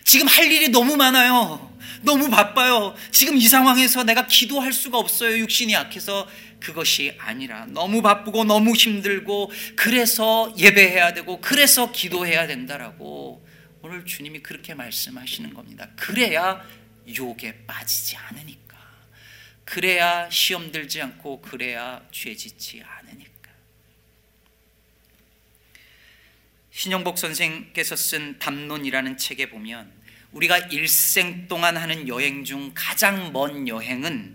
지금 0.02 0.26
할 0.26 0.50
일이 0.50 0.70
너무 0.70 0.96
많아요. 0.96 1.78
너무 2.02 2.30
바빠요. 2.30 2.96
지금 3.12 3.36
이 3.36 3.46
상황에서 3.46 4.02
내가 4.02 4.26
기도할 4.26 4.72
수가 4.72 4.98
없어요. 4.98 5.38
육신이 5.38 5.72
약해서 5.72 6.28
그것이 6.58 7.14
아니라 7.20 7.66
너무 7.68 8.02
바쁘고 8.02 8.42
너무 8.42 8.74
힘들고 8.74 9.52
그래서 9.76 10.52
예배해야 10.58 11.14
되고 11.14 11.40
그래서 11.40 11.92
기도해야 11.92 12.48
된다라고 12.48 13.44
오늘 13.84 14.06
주님이 14.06 14.40
그렇게 14.40 14.72
말씀하시는 14.72 15.52
겁니다. 15.52 15.86
그래야 15.94 16.66
유혹에 17.06 17.66
빠지지 17.66 18.16
않으니까. 18.16 18.78
그래야 19.66 20.30
시험 20.30 20.72
들지 20.72 21.02
않고 21.02 21.42
그래야 21.42 22.02
죄 22.10 22.34
짓지 22.34 22.82
않으니까. 22.82 23.50
신영복 26.70 27.18
선생께서 27.18 27.94
쓴 27.94 28.38
담론이라는 28.38 29.18
책에 29.18 29.50
보면 29.50 29.92
우리가 30.32 30.56
일생 30.56 31.46
동안 31.46 31.76
하는 31.76 32.08
여행 32.08 32.42
중 32.42 32.72
가장 32.74 33.34
먼 33.34 33.68
여행은 33.68 34.34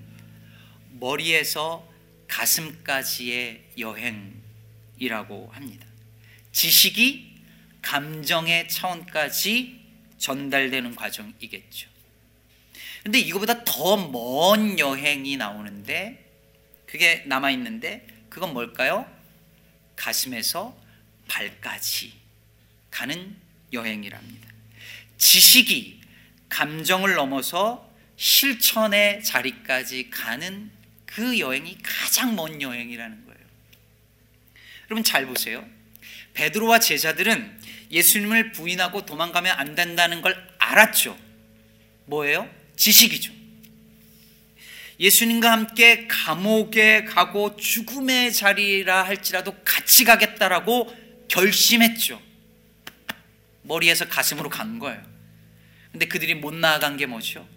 머리에서 1.00 1.91
가슴까지의 2.28 3.63
여행이라고 3.80 5.50
합니다. 5.52 5.88
지식이 6.52 7.29
감정의 7.82 8.68
차원까지 8.70 9.80
전달되는 10.18 10.96
과정이겠죠. 10.96 11.89
근데 13.04 13.20
이거보다 13.20 13.63
더 13.63 13.96
먼 13.96 14.78
여행이 14.78 15.38
나오는데 15.38 16.26
그게 16.86 17.24
남아 17.28 17.52
있는데 17.52 18.06
그건 18.30 18.54
뭘까요? 18.54 19.06
가슴에서 19.96 20.78
발까지 21.28 22.13
가는 22.92 23.36
여행이랍니다. 23.72 24.50
지식이 25.18 26.02
감정을 26.50 27.15
넘어서 27.15 27.89
실천의 28.18 29.24
자리까지 29.24 30.10
가는 30.10 30.72
그 31.06 31.39
여행이 31.39 31.78
가장 31.82 32.36
먼 32.36 32.62
여행이라는 32.62 33.26
거예요. 33.26 33.39
여러분 34.89 35.04
잘 35.04 35.26
보세요. 35.26 35.65
베드로와 36.34 36.80
제자들은 36.80 37.60
예수님을 37.92 38.52
부인하고 38.52 39.06
도망가면 39.06 39.56
안 39.58 39.76
된다는 39.76 40.22
걸 40.22 40.36
알았죠. 40.60 41.18
뭐예요? 42.06 42.50
지식이죠. 42.76 43.34
예수님과 45.00 45.52
함께 45.52 46.08
감옥에 46.08 47.06
가고 47.06 47.56
죽음의 47.56 48.34
자리라 48.34 49.04
할지라도 49.04 49.56
같이 49.63 50.04
가겠다라고 50.04 50.94
결심했죠. 51.30 52.22
머리에서 53.62 54.08
가슴으로 54.08 54.50
간 54.50 54.80
거예요. 54.80 55.02
근데 55.92 56.08
그들이 56.08 56.36
못 56.36 56.54
나아간 56.54 56.98
게 56.98 57.06
뭐죠? 57.06 57.48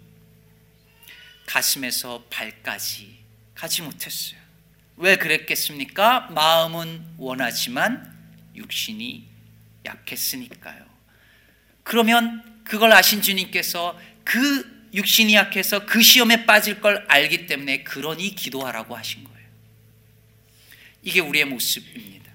가슴에서 1.45 2.23
발까지 2.29 3.19
가지 3.53 3.81
못했어요. 3.81 4.39
왜 4.95 5.17
그랬겠습니까? 5.17 6.29
마음은 6.31 7.15
원하지만 7.17 8.12
육신이 8.55 9.27
약했으니까요. 9.85 10.85
그러면 11.83 12.61
그걸 12.63 12.91
아신 12.93 13.21
주님께서 13.21 13.99
그 14.23 14.89
육신이 14.93 15.33
약해서 15.33 15.85
그 15.85 16.01
시험에 16.01 16.45
빠질 16.45 16.79
걸 16.79 17.05
알기 17.09 17.47
때문에 17.47 17.83
그러니 17.83 18.35
기도하라고 18.35 18.95
하신 18.95 19.23
거예요. 19.23 19.47
이게 21.01 21.19
우리의 21.19 21.45
모습입니다. 21.45 22.31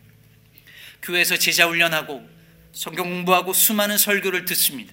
교회에서 1.03 1.37
제자 1.37 1.67
훈련하고 1.67 2.29
성경 2.73 3.09
공부하고 3.09 3.53
수많은 3.53 3.97
설교를 3.97 4.45
듣습니다. 4.45 4.93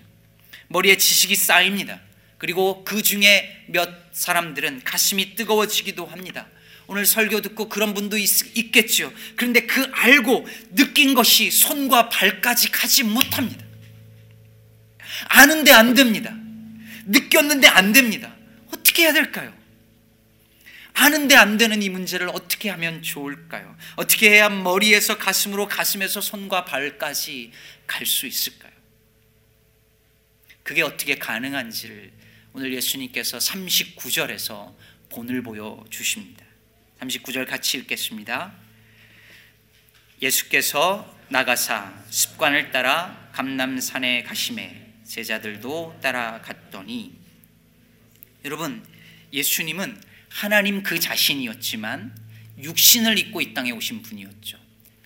머리에 0.67 0.97
지식이 0.97 1.35
쌓입니다. 1.35 1.99
그리고 2.37 2.83
그 2.83 3.01
중에 3.01 3.65
몇 3.67 3.89
사람들은 4.13 4.83
가슴이 4.83 5.35
뜨거워지기도 5.35 6.05
합니다. 6.05 6.47
오늘 6.87 7.05
설교 7.05 7.41
듣고 7.41 7.67
그런 7.69 7.93
분도 7.93 8.17
있, 8.17 8.71
겠죠 8.71 9.11
그런데 9.35 9.65
그 9.65 9.89
알고 9.91 10.47
느낀 10.71 11.13
것이 11.13 11.51
손과 11.51 12.09
발까지 12.09 12.71
가지 12.71 13.03
못합니다. 13.03 13.65
아는데 15.29 15.71
안 15.71 15.93
됩니다. 15.93 16.35
느꼈는데 17.05 17.67
안 17.67 17.91
됩니다. 17.93 18.35
어떻게 18.71 19.03
해야 19.03 19.13
될까요? 19.13 19.53
아는데 20.93 21.35
안 21.35 21.57
되는 21.57 21.81
이 21.81 21.89
문제를 21.89 22.29
어떻게 22.29 22.69
하면 22.69 23.01
좋을까요? 23.01 23.75
어떻게 23.97 24.29
해야 24.29 24.47
머리에서 24.49 25.17
가슴으로 25.17 25.67
가슴에서 25.67 26.21
손과 26.21 26.65
발까지 26.65 27.51
갈 27.85 28.05
수 28.05 28.27
있을까요? 28.27 28.71
그게 30.63 30.81
어떻게 30.81 31.15
가능한지를 31.15 32.11
오늘 32.53 32.73
예수님께서 32.73 33.37
39절에서 33.37 34.73
본을 35.09 35.43
보여 35.43 35.83
주십니다. 35.89 36.44
39절 37.07 37.47
같이 37.47 37.77
읽겠습니다. 37.77 38.53
예수께서 40.21 41.13
나가사 41.29 41.93
습관을 42.09 42.71
따라 42.71 43.29
감남산에 43.33 44.23
가심에 44.23 44.93
제자들도 45.03 45.99
따라갔더니 46.01 47.13
여러분 48.43 48.85
예수님은 49.33 50.01
하나님 50.29 50.83
그 50.83 50.99
자신이었지만 50.99 52.15
육신을 52.61 53.17
입고 53.19 53.41
이 53.41 53.53
땅에 53.53 53.71
오신 53.71 54.01
분이었죠. 54.01 54.57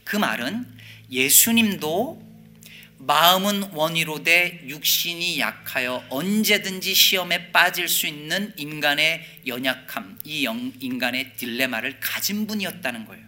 그 0.03 0.17
말은 0.17 0.65
예수님도 1.09 2.28
마음은 2.99 3.71
원이로 3.71 4.23
돼 4.23 4.61
육신이 4.67 5.39
약하여 5.39 6.05
언제든지 6.09 6.93
시험에 6.93 7.51
빠질 7.51 7.87
수 7.87 8.07
있는 8.07 8.53
인간의 8.57 9.25
연약함, 9.47 10.19
이 10.25 10.43
영- 10.43 10.73
인간의 10.79 11.35
딜레마를 11.37 11.99
가진 12.01 12.45
분이었다는 12.45 13.05
거예요. 13.05 13.25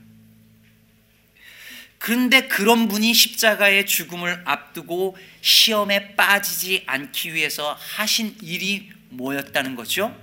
그런데 2.00 2.48
그런 2.48 2.88
분이 2.90 3.14
십자가의 3.14 3.86
죽음을 3.86 4.42
앞두고 4.46 5.16
시험에 5.42 6.16
빠지지 6.16 6.84
않기 6.88 7.34
위해서 7.34 7.74
하신 7.74 8.38
일이 8.42 8.90
뭐였다는 9.10 9.76
거죠? 9.76 10.20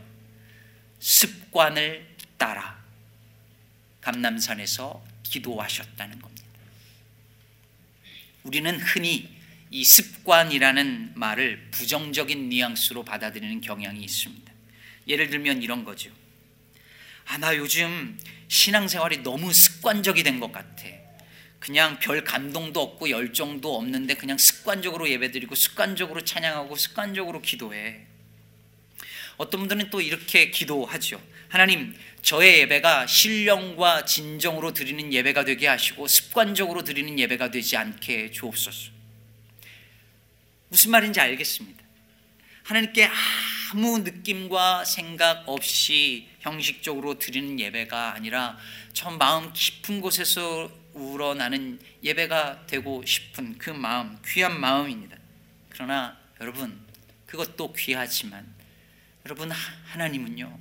습관을 0.98 2.04
따라 2.37 2.78
감남산에서 4.02 5.02
기도하셨다는 5.22 6.20
겁니다. 6.20 6.44
우리는 8.42 8.78
흔히 8.80 9.38
이 9.70 9.85
습관이라는 9.85 11.12
말을 11.14 11.68
부정적인 11.70 12.48
뉘앙스로 12.48 13.04
받아들이는 13.04 13.61
경향이 13.61 14.02
있습니다. 14.02 14.52
예를 15.07 15.31
들면 15.31 15.62
이런 15.62 15.85
거죠. 15.85 16.11
아, 17.26 17.37
나 17.38 17.57
요즘 17.57 18.18
신앙생활이 18.48 19.22
너무 19.22 19.52
습관적이 19.52 20.22
된 20.22 20.40
것 20.40 20.52
같아. 20.52 20.85
그냥 21.59 21.98
별 21.98 22.24
감동도 22.24 22.81
없고 22.81 23.11
열정도 23.11 23.76
없는데 23.76 24.14
그냥 24.14 24.38
습관적으로 24.38 25.09
예배드리고 25.11 25.54
습관적으로 25.54 26.22
찬양하고 26.22 26.76
습관적으로 26.76 27.42
기도해. 27.42 28.07
어떤 29.37 29.61
분들은 29.61 29.90
또 29.90 30.00
이렇게 30.00 30.50
기도하죠. 30.50 31.20
하나님, 31.48 31.96
저의 32.22 32.61
예배가 32.61 33.07
신령과 33.07 34.04
진정으로 34.04 34.72
드리는 34.72 35.12
예배가 35.12 35.44
되게 35.44 35.66
하시고 35.66 36.07
습관적으로 36.07 36.85
드리는 36.85 37.18
예배가 37.18 37.50
되지 37.50 37.76
않게 37.76 38.31
주옵소서. 38.31 38.97
무슨 40.68 40.90
말인지 40.90 41.20
알겠습니다. 41.20 41.83
하나님께 42.64 43.09
아무 43.72 43.98
느낌과 44.00 44.85
생각 44.85 45.48
없이 45.48 46.28
형식적으로 46.40 47.18
드리는 47.18 47.59
예배가 47.59 48.14
아니라 48.14 48.59
저 48.92 49.11
마음 49.11 49.52
깊은 49.52 50.00
곳에서 50.00 50.70
우러나는 50.92 51.78
예배가 52.02 52.66
되고 52.66 53.04
싶은 53.04 53.57
그 53.57 53.70
마음, 53.70 54.18
귀한 54.26 54.61
마음입니다. 54.61 55.16
그러나 55.70 56.18
여러분, 56.40 56.78
그것도 57.26 57.72
귀하지만 57.72 58.46
여러분 59.24 59.50
하나님은요. 59.87 60.59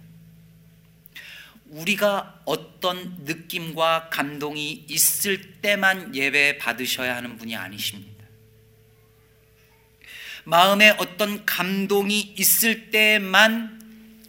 우리가 1.66 2.42
어떤 2.46 3.18
느낌과 3.26 4.10
감동이 4.10 4.86
있을 4.88 5.60
때만 5.62 6.16
예배 6.16 6.58
받으셔야 6.60 7.18
하는 7.18 7.38
분이 7.38 7.56
아니십니다. 7.56 8.17
마음에 10.48 10.92
어떤 10.92 11.46
감동이 11.46 12.34
있을 12.38 12.90
때만 12.90 13.82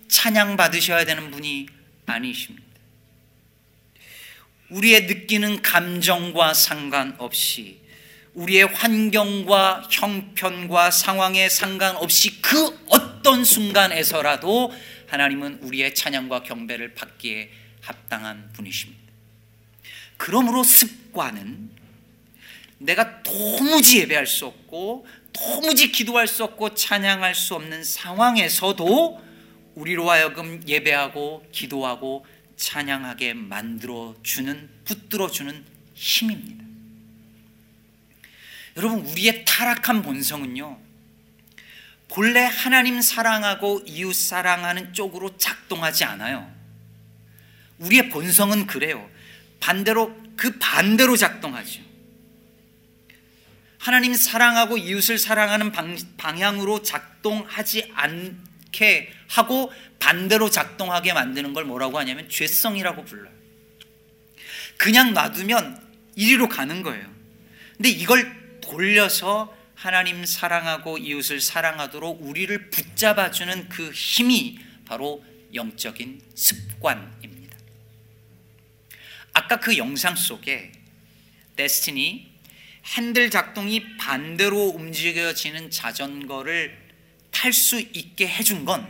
찬양 0.09 0.57
받으셔야 0.57 1.05
되는 1.05 1.31
분이 1.31 1.69
아니십니다. 2.07 2.67
우리의 4.71 5.07
느끼는 5.07 5.63
감정과 5.63 6.55
상관없이 6.55 7.79
우리의 8.35 8.65
환경과 8.67 9.87
형편과 9.93 10.91
상황에 10.91 11.49
상관없이 11.49 12.43
그 12.43 12.67
어떤 12.89 13.45
순간에서라도 13.45 14.73
하나님은 15.07 15.61
우리의 15.63 15.95
찬양과 15.95 16.43
경배를 16.43 16.95
받기에 16.95 17.49
합당한 17.81 18.51
분이십니다. 18.55 19.01
그러므로 20.17 20.65
습관은 20.65 21.79
내가 22.79 23.23
도무지 23.23 24.01
예배할 24.01 24.27
수 24.27 24.47
없고 24.47 25.07
도무지 25.39 25.93
기도할 25.93 26.27
수 26.27 26.45
없고 26.45 26.75
찬양할 26.75 27.35
수 27.35 27.55
없는 27.55 27.85
상황에서도 27.85 29.23
우리로 29.75 30.11
하여금 30.11 30.61
예배하고 30.67 31.47
기도하고 31.53 32.27
찬양하게 32.57 33.35
만들어 33.35 34.15
주는 34.23 34.69
붙들어 34.85 35.31
주는 35.31 35.65
힘입니다. 35.95 36.65
여러분 38.77 39.01
우리의 39.07 39.45
타락한 39.45 40.03
본성은요. 40.03 40.79
본래 42.09 42.41
하나님 42.41 43.01
사랑하고 43.01 43.83
이웃 43.87 44.15
사랑하는 44.15 44.93
쪽으로 44.95 45.37
작동하지 45.37 46.05
않아요. 46.05 46.51
우리의 47.79 48.09
본성은 48.09 48.67
그래요. 48.67 49.09
반대로 49.61 50.17
그 50.37 50.59
반대로 50.59 51.17
작동하죠. 51.17 51.88
하나님 53.79 54.15
사랑하고 54.15 54.77
이웃을 54.77 55.19
사랑하는 55.19 55.73
방, 55.73 55.97
방향으로 56.17 56.83
작동하지 56.83 57.93
않게 57.95 59.13
하고 59.29 59.73
반대로 59.99 60.51
작동하게 60.51 61.13
만드는 61.13 61.53
걸 61.53 61.65
뭐라고 61.65 61.99
하냐면 61.99 62.29
죄성이라고 62.29 63.05
불러요. 63.05 63.33
그냥 64.77 65.15
놔두면 65.15 65.87
이리로 66.17 66.49
가는 66.49 66.83
거예요. 66.83 67.09
근데 67.77 67.89
이걸 67.91 68.61
돌려서 68.61 69.57
하나님 69.75 70.25
사랑하고 70.27 70.99
이웃을 70.99 71.41
사랑하도록 71.41 72.21
우리를 72.21 72.71
붙잡아주는 72.71 73.69
그 73.69 73.93
힘이 73.93 74.59
바로 74.85 75.25
영적인 75.55 76.21
습관입니다. 76.35 77.57
아까 79.33 79.61
그 79.61 79.77
영상 79.77 80.17
속에 80.17 80.73
데스티니 81.55 82.28
핸들 82.85 83.31
작동이 83.31 83.97
반대로 83.97 84.69
움직여지는 84.69 85.71
자전거를 85.71 86.77
탈 87.31 87.53
수 87.53 87.81
있게 87.81 88.27
해준 88.27 88.65
건 88.65 88.87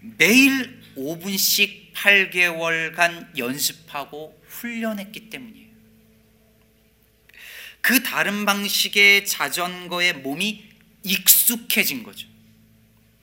매일 0.00 0.80
5분씩 0.96 1.92
8개월간 1.94 3.38
연습하고 3.38 4.40
훈련했기 4.46 5.30
때문이에요. 5.30 5.68
그 7.80 8.02
다른 8.02 8.44
방식의 8.44 9.26
자전거에 9.26 10.12
몸이 10.14 10.64
익숙해진 11.02 12.02
거죠. 12.02 12.28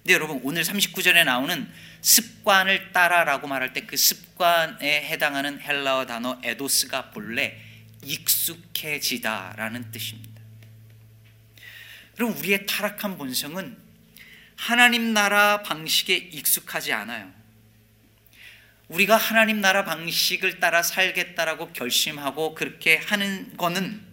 근데 0.03 0.13
여러분 0.13 0.39
오늘 0.43 0.63
39절에 0.63 1.23
나오는 1.23 1.69
습관을 2.01 2.91
따라라고 2.93 3.47
말할 3.47 3.73
때 3.73 3.81
그 3.81 3.97
습관에 3.97 5.07
해당하는 5.09 5.59
헬라어 5.59 6.05
단어 6.05 6.39
에도스가 6.43 7.11
본래 7.11 7.68
익숙해지다라는 8.03 9.91
뜻입니다. 9.91 10.41
그럼 12.15 12.37
우리의 12.37 12.65
타락한 12.65 13.17
본성은 13.17 13.77
하나님 14.55 15.13
나라 15.13 15.63
방식에 15.63 16.15
익숙하지 16.15 16.91
않아요. 16.93 17.31
우리가 18.89 19.15
하나님 19.15 19.61
나라 19.61 19.85
방식을 19.85 20.59
따라 20.59 20.81
살겠다라고 20.83 21.73
결심하고 21.73 22.55
그렇게 22.55 22.97
하는 22.97 23.55
거는 23.55 24.05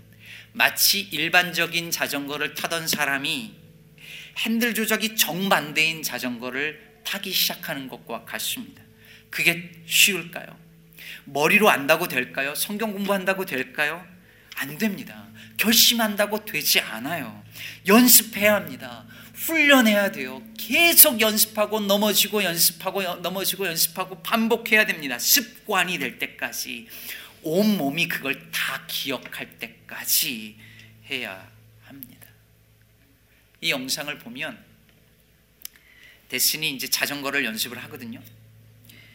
마치 0.52 1.00
일반적인 1.00 1.90
자전거를 1.90 2.54
타던 2.54 2.86
사람이 2.86 3.54
핸들 4.38 4.74
조작이 4.74 5.16
정반대인 5.16 6.02
자전거를 6.02 7.00
타기 7.04 7.32
시작하는 7.32 7.88
것과 7.88 8.24
같습니다. 8.24 8.82
그게 9.30 9.72
쉬울까요? 9.86 10.65
머리로 11.24 11.68
안다고 11.68 12.08
될까요? 12.08 12.54
성경 12.54 12.92
공부한다고 12.92 13.44
될까요? 13.44 14.06
안 14.56 14.78
됩니다. 14.78 15.26
결심한다고 15.56 16.44
되지 16.44 16.80
않아요. 16.80 17.42
연습해야 17.86 18.54
합니다. 18.54 19.06
훈련해야 19.34 20.12
돼요. 20.12 20.42
계속 20.58 21.20
연습하고 21.20 21.80
넘어지고 21.80 22.42
연습하고 22.42 23.02
넘어지고 23.16 23.66
연습하고 23.66 24.22
반복해야 24.22 24.86
됩니다. 24.86 25.18
습관이 25.18 25.98
될 25.98 26.18
때까지 26.18 26.88
온 27.42 27.76
몸이 27.76 28.08
그걸 28.08 28.50
다 28.50 28.84
기억할 28.86 29.58
때까지 29.58 30.56
해야 31.10 31.48
합니다. 31.84 32.26
이 33.60 33.70
영상을 33.70 34.18
보면 34.18 34.58
데스니 36.28 36.70
이제 36.72 36.88
자전거를 36.88 37.44
연습을 37.44 37.78
하거든요. 37.84 38.20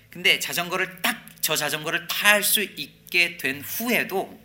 근데 0.10 0.40
자전거를 0.40 1.02
딱 1.02 1.21
저 1.42 1.56
자전거를 1.56 2.08
탈 2.08 2.44
수 2.44 2.62
있게 2.62 3.38
된 3.38 3.62
후에도 3.62 4.40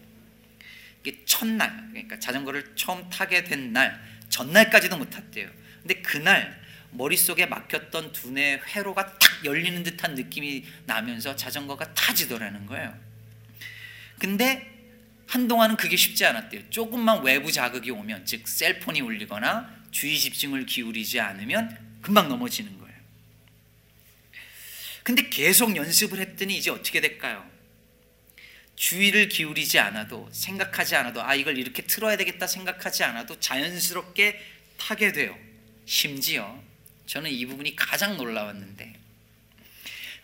첫날 1.25 1.89
그러니까 1.93 2.19
자전거를 2.19 2.73
처음 2.75 3.09
타게 3.11 3.45
된 3.45 3.73
날 3.73 4.05
전날까지도 4.29 4.97
못 4.97 5.09
탔대요. 5.11 5.49
근데 5.83 6.03
그날 6.03 6.61
머릿속에 6.91 7.47
막혔던 7.47 8.13
두뇌 8.13 8.61
회로가 8.75 9.19
탁 9.19 9.45
열리는 9.45 9.83
듯한 9.83 10.15
느낌이 10.15 10.65
나면서 10.87 11.37
자전거가 11.37 11.95
타지더라는 11.95 12.67
거예요. 12.67 12.99
근데 14.19 14.73
한동안은 15.29 15.77
그게 15.77 15.97
쉽지 15.97 16.25
않았대요. 16.25 16.71
조금만 16.71 17.23
외부 17.23 17.53
자극이 17.53 17.91
오면 17.91 18.25
즉 18.27 18.49
셀폰이 18.49 19.01
울리거나 19.01 19.75
주의 19.91 20.19
집중을 20.19 20.67
기울이지 20.67 21.21
않으면 21.21 21.77
금방 22.01 22.29
넘어지는 22.29 22.79
거예요. 22.79 22.86
근데 25.07 25.29
계속 25.29 25.77
연습을 25.77 26.19
했더니 26.19 26.57
이제 26.57 26.69
어떻게 26.69 27.01
될까요? 27.01 27.49
주의를 28.75 29.29
기울이지 29.29 29.79
않아도 29.79 30.29
생각하지 30.33 30.97
않아도 30.97 31.23
아 31.23 31.37
이걸 31.37 31.59
이렇게 31.59 31.85
틀어야 31.85 32.17
되겠다 32.17 32.49
생각하지 32.49 33.05
않아도 33.05 33.39
자연스럽게 33.39 34.45
타게 34.77 35.13
돼요. 35.13 35.39
심지어 35.85 36.61
저는 37.07 37.31
이 37.31 37.47
부분이 37.47 37.77
가장 37.77 38.17
놀라웠는데 38.17 38.95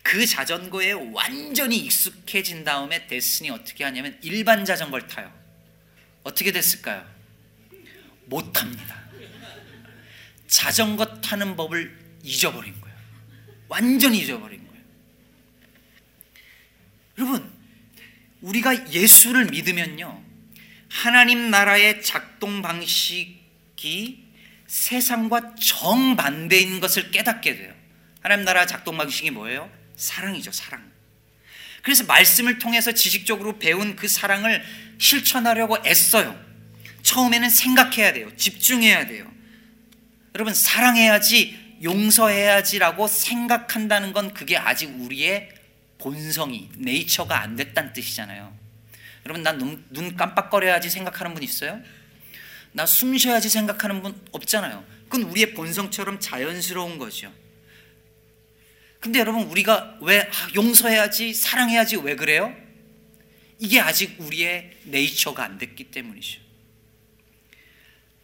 그 0.01 0.25
자전거에 0.25 0.91
완전히 0.91 1.77
익숙해진 1.77 2.65
다음에 2.65 3.07
데스니 3.07 3.51
어떻게 3.51 3.85
하냐면 3.85 4.19
일반 4.21 4.65
자전거를 4.65 5.07
타요. 5.07 5.33
어떻게 6.23 6.51
됐을까요? 6.51 7.09
못 8.25 8.51
탑니다. 8.51 9.01
자전거 10.49 11.05
타는 11.21 11.55
법을 11.55 12.19
잊어버린 12.21 12.81
거예요. 12.81 12.97
완전히 13.69 14.19
잊어버린 14.19 14.57
거예요. 14.57 14.62
여러분, 17.17 17.51
우리가 18.41 18.91
예수를 18.91 19.45
믿으면요. 19.45 20.23
하나님 20.89 21.49
나라의 21.49 22.03
작동 22.03 22.61
방식이 22.61 24.23
세상과 24.67 25.55
정반대인 25.55 26.79
것을 26.79 27.11
깨닫게 27.11 27.55
돼요. 27.55 27.73
하나님 28.21 28.45
나라 28.45 28.65
작동 28.65 28.97
방식이 28.97 29.31
뭐예요? 29.31 29.69
사랑이죠, 29.95 30.51
사랑. 30.51 30.91
그래서 31.81 32.05
말씀을 32.05 32.59
통해서 32.59 32.91
지식적으로 32.93 33.59
배운 33.59 33.95
그 33.95 34.07
사랑을 34.07 34.63
실천하려고 34.97 35.77
애써요. 35.85 36.39
처음에는 37.01 37.49
생각해야 37.49 38.13
돼요. 38.13 38.35
집중해야 38.37 39.07
돼요. 39.07 39.29
여러분, 40.33 40.53
사랑해야지, 40.53 41.77
용서해야지라고 41.83 43.07
생각한다는 43.07 44.13
건 44.13 44.33
그게 44.33 44.57
아직 44.57 44.85
우리의 44.85 45.49
본성이, 46.03 46.69
네이처가 46.75 47.39
안 47.39 47.55
됐다는 47.55 47.93
뜻이잖아요. 47.93 48.53
여러분, 49.25 49.41
난 49.41 49.57
눈, 49.57 49.85
눈 49.89 50.17
깜빡거려야지 50.17 50.89
생각하는 50.89 51.33
분 51.33 51.41
있어요? 51.43 51.79
나 52.73 52.85
숨 52.85 53.17
쉬어야지 53.17 53.49
생각하는 53.49 54.01
분 54.01 54.19
없잖아요. 54.31 54.83
그건 55.07 55.29
우리의 55.29 55.53
본성처럼 55.53 56.19
자연스러운 56.19 56.97
거죠. 56.97 57.31
근데 58.99 59.19
여러분 59.19 59.43
우리가 59.43 59.99
왜 60.01 60.21
아, 60.21 60.49
용서해야지 60.55 61.33
사랑해야지 61.33 61.97
왜 61.97 62.15
그래요? 62.15 62.53
이게 63.59 63.79
아직 63.79 64.19
우리의 64.19 64.77
네이처가 64.85 65.43
안 65.43 65.57
됐기 65.57 65.91
때문이죠. 65.91 66.41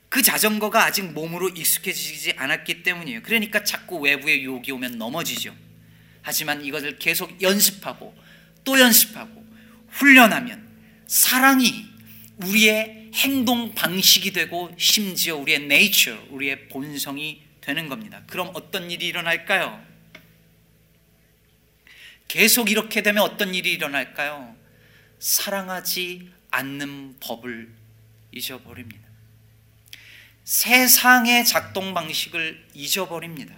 그 0.10 0.22
자전거가 0.24 0.84
아직 0.84 1.04
몸으로 1.14 1.50
익숙해지지 1.50 2.34
않았기 2.38 2.82
때문이에요. 2.82 3.22
그러니까 3.22 3.64
자꾸 3.64 4.00
외부의 4.00 4.42
유혹이 4.42 4.72
오면 4.72 4.98
넘어지죠. 4.98 5.56
하지만 6.22 6.64
이것을 6.64 7.00
계속 7.00 7.42
연습하고 7.42 8.16
또 8.64 8.80
연습하고 8.80 9.46
훈련하면 9.90 10.68
사랑이 11.08 11.86
우리의 12.38 13.12
행동 13.14 13.74
방식이 13.74 14.32
되고 14.32 14.74
심지어 14.78 15.36
우리의 15.38 15.62
네이처, 15.62 16.28
우리의 16.30 16.70
본성이 16.70 17.42
되는 17.62 17.90
겁니다. 17.90 18.22
그럼 18.28 18.52
어떤 18.54 18.92
일이 18.92 19.08
일어날까요? 19.08 19.84
계속 22.28 22.70
이렇게 22.70 23.02
되면 23.02 23.24
어떤 23.24 23.56
일이 23.56 23.74
일어날까요? 23.74 24.56
사랑하지 25.20 26.30
않는 26.52 27.18
법을 27.20 27.70
잊어버립니다. 28.32 29.08
세상의 30.44 31.46
작동 31.46 31.94
방식을 31.94 32.68
잊어버립니다. 32.74 33.54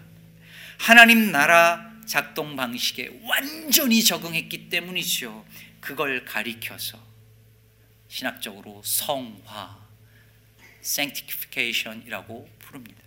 하나님 0.78 1.32
나라 1.32 1.91
작동 2.06 2.56
방식에 2.56 3.10
완전히 3.24 4.04
적응했기 4.04 4.70
때문이죠. 4.70 5.46
그걸 5.80 6.26
가리켜서 6.26 7.00
신학적으로 8.08 8.82
성화, 8.84 9.80
sanctification이라고 10.84 12.50
부릅니다. 12.60 13.02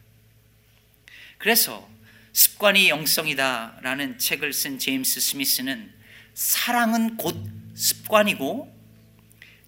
그래서 1.39 1.89
습관이 2.33 2.89
영성이다라는 2.89 4.19
책을 4.19 4.53
쓴 4.53 4.79
제임스 4.79 5.21
스미스는 5.21 5.93
사랑은 6.35 7.17
곧 7.17 7.37
습관이고 7.75 8.75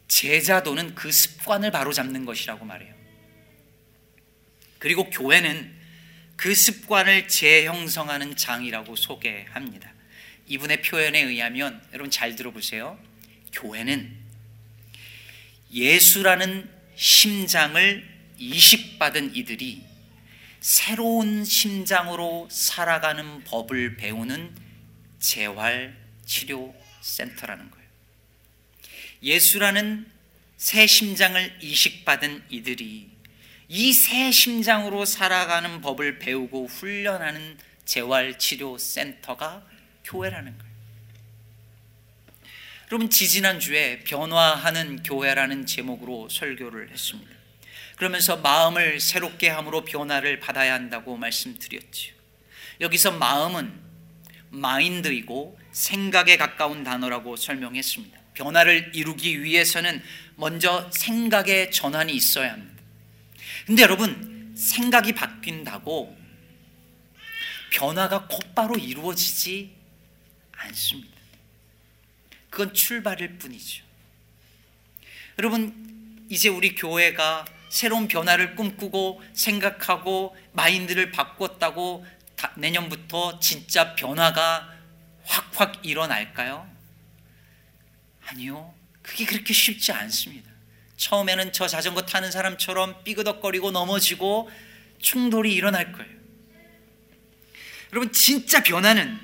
제자도는 0.09 0.95
그 0.95 1.13
습관을 1.13 1.71
바로잡는 1.71 2.25
것이라고 2.25 2.65
말해요. 2.65 2.95
그리고 4.79 5.09
교회는 5.11 5.76
그 6.37 6.55
습관을 6.55 7.29
재형성하는 7.29 8.37
장이라고 8.37 8.95
소개합니다. 8.97 9.93
이분의 10.47 10.83
표현에 10.83 11.21
의하면 11.21 11.83
여러분 11.93 12.11
잘 12.11 12.37
들어보세요. 12.37 12.99
교회는 13.53 14.17
예수라는 15.73 16.71
심장을 16.95 18.17
이식받은 18.39 19.35
이들이 19.35 19.85
새로운 20.61 21.45
심장으로 21.45 22.49
살아가는 22.51 23.45
법을 23.45 23.97
배우는 23.97 24.55
재활 25.19 25.97
치료 26.25 26.75
센터라는 27.01 27.71
거예요. 27.71 27.87
예수라는 29.23 30.11
새 30.57 30.87
심장을 30.87 31.59
이식받은 31.61 32.45
이들이 32.51 33.16
이 33.69 33.93
새 33.93 34.31
심장으로 34.31 35.05
살아가는 35.05 35.81
법을 35.81 36.19
배우고 36.19 36.67
훈련하는 36.67 37.59
재활 37.85 38.39
치료 38.39 38.79
센터가 38.79 39.65
교회라는 40.05 40.57
거예요. 40.57 40.73
여러분 42.91 43.11
지지난 43.11 43.59
주에 43.59 44.01
변화하는 44.05 45.03
교회라는 45.03 45.67
제목으로 45.67 46.29
설교를 46.29 46.91
했습니다. 46.91 47.35
그러면서 47.97 48.37
마음을 48.37 49.01
새롭게 49.01 49.49
함으로 49.49 49.85
변화를 49.85 50.39
받아야 50.39 50.75
한다고 50.75 51.17
말씀드렸지요. 51.17 52.15
여기서 52.81 53.13
마음은 53.13 53.73
마인드이고 54.51 55.59
생각에 55.73 56.37
가까운 56.37 56.85
단어라고 56.85 57.37
설명했습니다. 57.37 58.17
변화를 58.35 58.93
이루기 58.95 59.43
위해서는 59.43 60.03
먼저 60.37 60.89
생각의 60.93 61.73
전환이 61.73 62.13
있어야 62.15 62.53
합니다. 62.53 62.76
근데 63.67 63.83
여러분, 63.83 64.55
생각이 64.57 65.13
바뀐다고 65.13 66.17
변화가 67.73 68.29
곧바로 68.29 68.77
이루어지지 68.77 69.75
않습니다. 70.53 71.17
그건 72.49 72.73
출발일 72.73 73.39
뿐이죠. 73.39 73.85
여러분, 75.39 76.27
이제 76.31 76.49
우리 76.49 76.77
교회가 76.77 77.45
새로운 77.69 78.07
변화를 78.07 78.55
꿈꾸고 78.55 79.23
생각하고 79.35 80.37
마인드를 80.53 81.11
바꿨다고 81.11 82.07
내년부터 82.57 83.41
진짜 83.41 83.97
변화가 83.97 84.73
확확 85.25 85.85
일어날까요? 85.85 86.71
아니요. 88.27 88.73
그게 89.03 89.27
그렇게 89.27 89.53
쉽지 89.53 89.91
않습니다. 89.91 90.56
처음에는 90.97 91.53
저 91.53 91.69
자전거 91.69 92.03
타는 92.03 92.31
사람처럼 92.31 93.05
삐그덕거리고 93.05 93.71
넘어지고 93.71 94.51
충돌이 95.01 95.55
일어날 95.55 95.93
거예요. 95.93 96.11
여러분, 97.93 98.13
진짜 98.13 98.63
변화는 98.63 99.19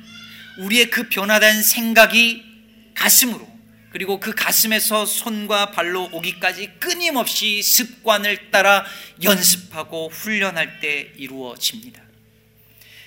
우리의 0.59 0.91
그 0.91 1.09
변화된 1.09 1.63
생각이 1.63 2.45
가슴으로 2.95 3.51
그리고 3.91 4.21
그 4.21 4.35
가슴에서 4.35 5.05
손과 5.05 5.71
발로 5.71 6.09
오기까지 6.13 6.73
끊임없이 6.79 7.63
습관을 7.63 8.51
따라 8.51 8.87
연습하고 9.23 10.09
훈련할 10.09 10.81
때 10.81 11.13
이루어집니다. 11.17 12.03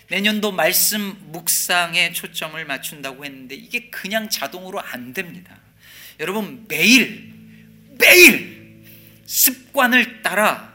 내년도 0.09 0.51
말씀 0.51 1.17
묵상에 1.31 2.13
초점을 2.13 2.63
맞춘다고 2.63 3.25
했는데 3.25 3.55
이게 3.55 3.89
그냥 3.89 4.29
자동으로 4.29 4.79
안 4.79 5.13
됩니다. 5.13 5.57
여러분 6.19 6.65
매일 6.67 7.33
매일 7.97 8.54
습관을 9.25 10.21
따라 10.21 10.73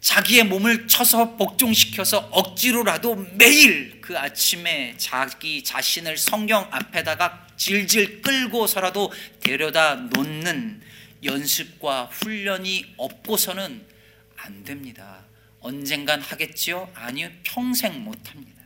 자기의 0.00 0.44
몸을 0.44 0.88
쳐서 0.88 1.36
복종시켜서 1.36 2.18
억지로라도 2.32 3.14
매일 3.34 4.00
그 4.00 4.18
아침에 4.18 4.96
자기 4.98 5.62
자신을 5.62 6.16
성경 6.16 6.66
앞에다가 6.72 7.46
질질 7.56 8.20
끌고서라도 8.22 9.12
데려다 9.40 9.94
놓는 9.94 10.82
연습과 11.22 12.06
훈련이 12.06 12.94
없고서는 12.96 13.86
안 14.38 14.64
됩니다. 14.64 15.24
언젠간 15.60 16.20
하겠지요? 16.20 16.90
아니요, 16.94 17.30
평생 17.44 18.02
못 18.02 18.18
합니다. 18.28 18.60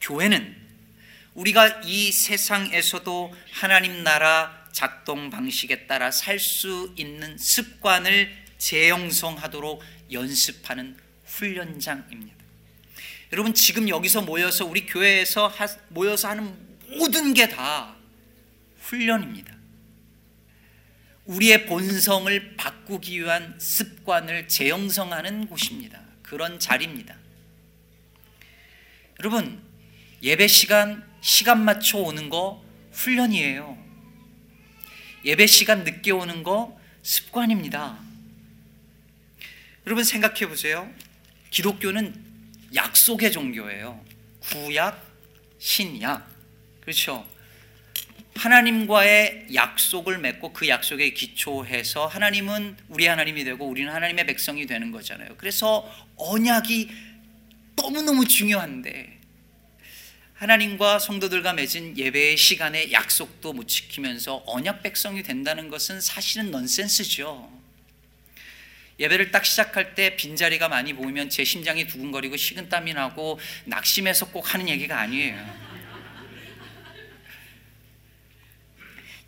교회는 0.00 0.56
우리가 1.34 1.82
이 1.84 2.10
세상에서도 2.10 3.32
하나님 3.52 4.02
나라 4.02 4.63
작동 4.74 5.30
방식에 5.30 5.86
따라 5.86 6.10
살 6.10 6.40
수 6.40 6.92
있는 6.96 7.38
습관을 7.38 8.28
재형성하도록 8.58 9.82
연습하는 10.10 10.96
훈련장입니다. 11.24 12.34
여러분 13.32 13.54
지금 13.54 13.88
여기서 13.88 14.22
모여서 14.22 14.66
우리 14.66 14.84
교회에서 14.84 15.46
하, 15.46 15.68
모여서 15.88 16.28
하는 16.28 16.54
모든 16.98 17.32
게 17.34 17.48
다 17.48 17.94
훈련입니다. 18.80 19.54
우리의 21.26 21.66
본성을 21.66 22.56
바꾸기 22.56 23.20
위한 23.20 23.54
습관을 23.58 24.48
재형성하는 24.48 25.46
곳입니다. 25.46 26.02
그런 26.22 26.58
자리입니다. 26.58 27.16
여러분, 29.20 29.62
예배 30.22 30.48
시간, 30.48 31.08
시간 31.20 31.64
맞춰 31.64 31.98
오는 31.98 32.28
거 32.28 32.62
훈련이에요. 32.92 33.83
예배 35.24 35.46
시간 35.46 35.84
늦게 35.84 36.10
오는 36.10 36.42
거 36.42 36.78
습관입니다. 37.02 37.98
여러분 39.86 40.04
생각해 40.04 40.46
보세요. 40.48 40.90
기독교는 41.50 42.14
약속의 42.74 43.32
종교예요. 43.32 44.04
구약, 44.40 45.02
신약. 45.58 46.28
그렇죠? 46.80 47.26
하나님과의 48.36 49.46
약속을 49.54 50.18
맺고 50.18 50.52
그 50.52 50.68
약속에 50.68 51.10
기초해서 51.10 52.06
하나님은 52.06 52.76
우리 52.88 53.06
하나님이 53.06 53.44
되고 53.44 53.66
우리는 53.66 53.92
하나님의 53.92 54.26
백성이 54.26 54.66
되는 54.66 54.90
거잖아요. 54.90 55.36
그래서 55.38 55.90
언약이 56.16 56.90
너무너무 57.76 58.26
중요한데 58.26 59.20
하나님과 60.34 60.98
성도들과 60.98 61.52
맺은 61.52 61.96
예배의 61.96 62.36
시간에 62.36 62.90
약속도 62.90 63.52
못 63.52 63.68
지키면서 63.68 64.42
언약 64.46 64.82
백성이 64.82 65.22
된다는 65.22 65.68
것은 65.68 66.00
사실은 66.00 66.50
넌센스죠. 66.50 67.50
예배를 68.98 69.30
딱 69.30 69.44
시작할 69.44 69.94
때 69.94 70.16
빈자리가 70.16 70.68
많이 70.68 70.92
보이면 70.92 71.30
제 71.30 71.44
심장이 71.44 71.86
두근거리고 71.86 72.36
식은땀이 72.36 72.94
나고 72.94 73.38
낙심해서 73.64 74.30
꼭 74.30 74.52
하는 74.52 74.68
얘기가 74.68 74.98
아니에요. 74.98 75.74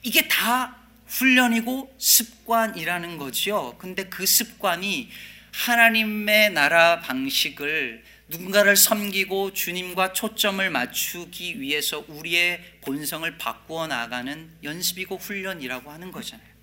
이게 0.03 0.27
다 0.29 0.77
훈련이고 1.07 1.95
습관이라는 1.99 3.17
거죠. 3.17 3.77
근데 3.79 4.05
그 4.05 4.27
습관이 4.27 5.11
하나님의 5.53 6.51
나라 6.51 7.01
방식을 7.01 8.05
누군가를 8.29 8.77
섬기고 8.77 9.53
주님과 9.53 10.13
초점을 10.13 10.69
맞추기 10.69 11.61
위해서 11.61 12.05
우리의 12.09 12.61
본성을 12.81 13.39
바꾸어 13.39 13.87
나가는 13.87 14.51
연습이고 14.63 15.17
훈련이라고 15.17 15.91
하는 15.91 16.11
거잖아요. 16.11 16.57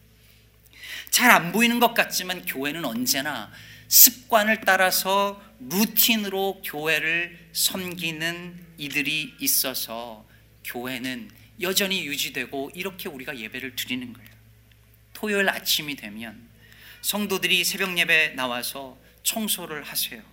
잘 1.10 1.32
안 1.32 1.52
보이는 1.52 1.80
것 1.80 1.94
같지만 1.94 2.46
교회는 2.46 2.84
언제나 2.86 3.52
습관을 3.88 4.62
따라서 4.62 5.42
루틴으로 5.60 6.62
교회를 6.66 7.50
섬기는 7.54 8.66
이들이 8.78 9.36
있어서 9.40 10.28
교회는 10.66 11.30
여전히 11.62 12.06
유지되고 12.06 12.72
이렇게 12.74 13.08
우리가 13.08 13.38
예배를 13.38 13.76
드리는 13.76 14.12
거예요. 14.12 14.30
토요일 15.14 15.48
아침이 15.50 15.96
되면 15.96 16.50
성도들이 17.02 17.64
새벽 17.64 17.98
예배 17.98 18.30
나와서 18.30 18.98
청소를 19.24 19.84
하세요. 19.84 20.33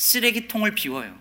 쓰레기통을 0.00 0.74
비워요. 0.74 1.20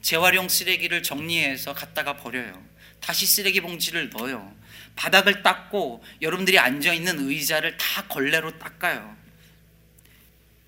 재활용 0.00 0.48
쓰레기를 0.48 1.02
정리해서 1.02 1.74
갖다가 1.74 2.16
버려요. 2.16 2.64
다시 3.00 3.26
쓰레기 3.26 3.60
봉지를 3.60 4.10
넣어요. 4.10 4.54
바닥을 4.94 5.42
닦고 5.42 6.04
여러분들이 6.22 6.60
앉아 6.60 6.92
있는 6.92 7.28
의자를 7.28 7.76
다 7.76 8.06
걸레로 8.06 8.56
닦아요. 8.60 9.16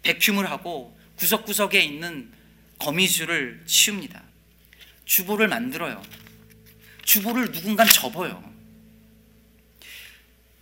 백큐을 0.03 0.51
하고 0.51 0.99
구석구석에 1.19 1.81
있는 1.81 2.33
거미줄을 2.81 3.63
치웁니다. 3.65 4.25
주보를 5.05 5.47
만들어요. 5.47 6.03
주보를 7.05 7.53
누군가 7.53 7.85
접어요. 7.85 8.43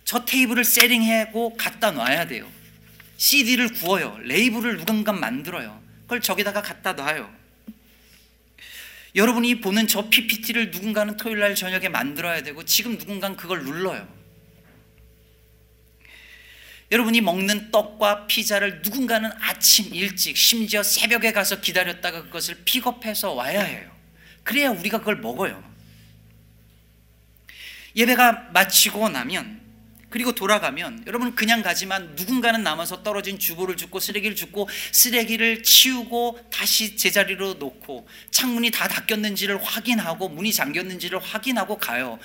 저 0.03 0.23
테이블을 0.23 0.63
세팅하고 0.63 1.57
갖다 1.57 1.89
놔야 1.89 2.27
돼요. 2.27 2.47
CD를 3.17 3.73
구워요. 3.73 4.19
레이블을 4.21 4.77
누군가 4.77 5.13
만들어요. 5.13 5.84
그걸 6.05 6.21
저기다가 6.21 6.61
갖다 6.61 6.93
놔요. 6.93 7.33
여러분이 9.15 9.61
보는 9.61 9.87
저 9.87 10.09
PPT를 10.09 10.71
누군가는 10.71 11.15
토요일 11.17 11.39
날 11.39 11.55
저녁에 11.55 11.89
만들어야 11.89 12.43
되고 12.43 12.63
지금 12.63 12.97
누군가는 12.97 13.35
그걸 13.35 13.63
눌러요. 13.63 14.07
여러분이 16.91 17.21
먹는 17.21 17.71
떡과 17.71 18.27
피자를 18.27 18.81
누군가는 18.83 19.31
아침 19.39 19.93
일찍 19.95 20.37
심지어 20.37 20.83
새벽에 20.83 21.31
가서 21.31 21.59
기다렸다가 21.59 22.23
그것을 22.23 22.63
픽업해서 22.65 23.33
와야 23.33 23.61
해요. 23.61 23.91
그래야 24.43 24.69
우리가 24.69 24.99
그걸 24.99 25.15
먹어요. 25.15 25.63
예배가 27.95 28.49
마치고 28.53 29.09
나면 29.09 29.64
그리고 30.15 30.31
돌아가면 30.31 31.03
여러분 31.07 31.35
그냥 31.35 31.61
가지만 31.61 32.15
누군가는 32.15 32.63
남아서 32.63 33.03
떨어진 33.03 33.37
주보를 33.37 33.75
줍고 33.75 33.99
쓰레기를 33.99 34.33
줍고 34.33 34.69
쓰레기를 34.93 35.61
치우고 35.61 36.39
다시 36.49 36.95
제자리로 36.95 37.55
놓고 37.55 38.07
창문이 38.31 38.71
다 38.71 38.87
닫혔는지를 38.87 39.61
확인하고 39.61 40.29
문이 40.29 40.53
잠겼는지를 40.53 41.19
확인하고 41.19 41.77
가요. 41.79 42.17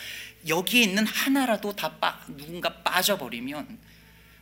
여기에 0.47 0.83
있는 0.83 1.05
하나라도 1.05 1.75
다 1.75 1.91
빠, 1.97 2.21
누군가 2.29 2.73
빠져버리면 2.85 3.77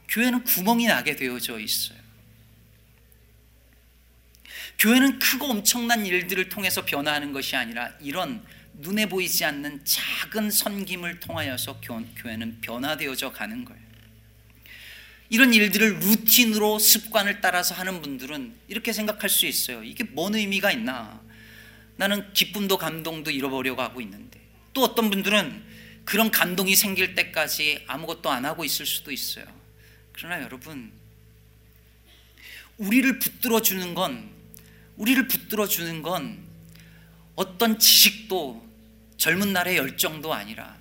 교회는 0.08 0.44
구멍이 0.44 0.86
나게 0.86 1.16
되어져 1.16 1.58
있어요. 1.58 1.98
교회는 4.78 5.20
크고 5.20 5.46
엄청난 5.46 6.04
일들을 6.04 6.50
통해서 6.50 6.84
변화하는 6.84 7.32
것이 7.32 7.56
아니라 7.56 7.94
이런 8.02 8.44
눈에 8.78 9.06
보이지 9.06 9.44
않는 9.44 9.84
작은 9.84 10.50
선김을 10.50 11.20
통하여서 11.20 11.80
교회는 11.80 12.60
변화되어져 12.60 13.32
가는 13.32 13.64
거예요. 13.64 13.82
이런 15.30 15.52
일들을 15.52 15.98
루틴으로 15.98 16.78
습관을 16.78 17.40
따라서 17.40 17.74
하는 17.74 18.00
분들은 18.00 18.54
이렇게 18.68 18.92
생각할 18.92 19.28
수 19.28 19.46
있어요. 19.46 19.82
이게 19.82 20.04
뭔 20.04 20.34
의미가 20.34 20.72
있나? 20.72 21.20
나는 21.96 22.32
기쁨도 22.32 22.78
감동도 22.78 23.30
잃어버려고 23.30 23.82
하고 23.82 24.00
있는데. 24.00 24.40
또 24.72 24.84
어떤 24.84 25.10
분들은 25.10 25.64
그런 26.04 26.30
감동이 26.30 26.76
생길 26.76 27.14
때까지 27.16 27.84
아무것도 27.88 28.30
안 28.30 28.44
하고 28.44 28.64
있을 28.64 28.86
수도 28.86 29.10
있어요. 29.10 29.44
그러나 30.12 30.40
여러분, 30.42 30.92
우리를 32.78 33.18
붙들어 33.18 33.60
주는 33.60 33.94
건, 33.94 34.30
우리를 34.96 35.26
붙들어 35.26 35.66
주는 35.66 36.00
건 36.00 36.38
어떤 37.34 37.78
지식도 37.78 38.67
젊은 39.18 39.52
날의 39.52 39.76
열정도 39.76 40.32
아니라 40.32 40.78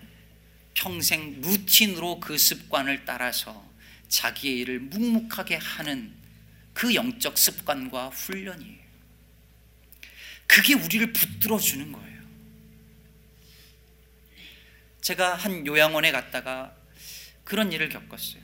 평생 0.73 1.41
루틴으로 1.41 2.19
그 2.19 2.38
습관을 2.38 3.04
따라서 3.04 3.67
자기의 4.08 4.60
일을 4.60 4.80
묵묵하게 4.80 5.56
하는 5.56 6.15
그 6.73 6.93
영적 6.93 7.38
습관과 7.38 8.10
훈련이에요. 8.10 8.78
그게 10.45 10.76
우리를 10.76 11.12
붙들어 11.12 11.58
주는 11.58 11.91
거예요. 11.91 12.21
제가 15.02 15.36
한 15.36 15.65
요양원에 15.65 16.12
갔다가 16.12 16.76
그런 17.43 17.71
일을 17.71 17.89
겪었어요. 17.89 18.41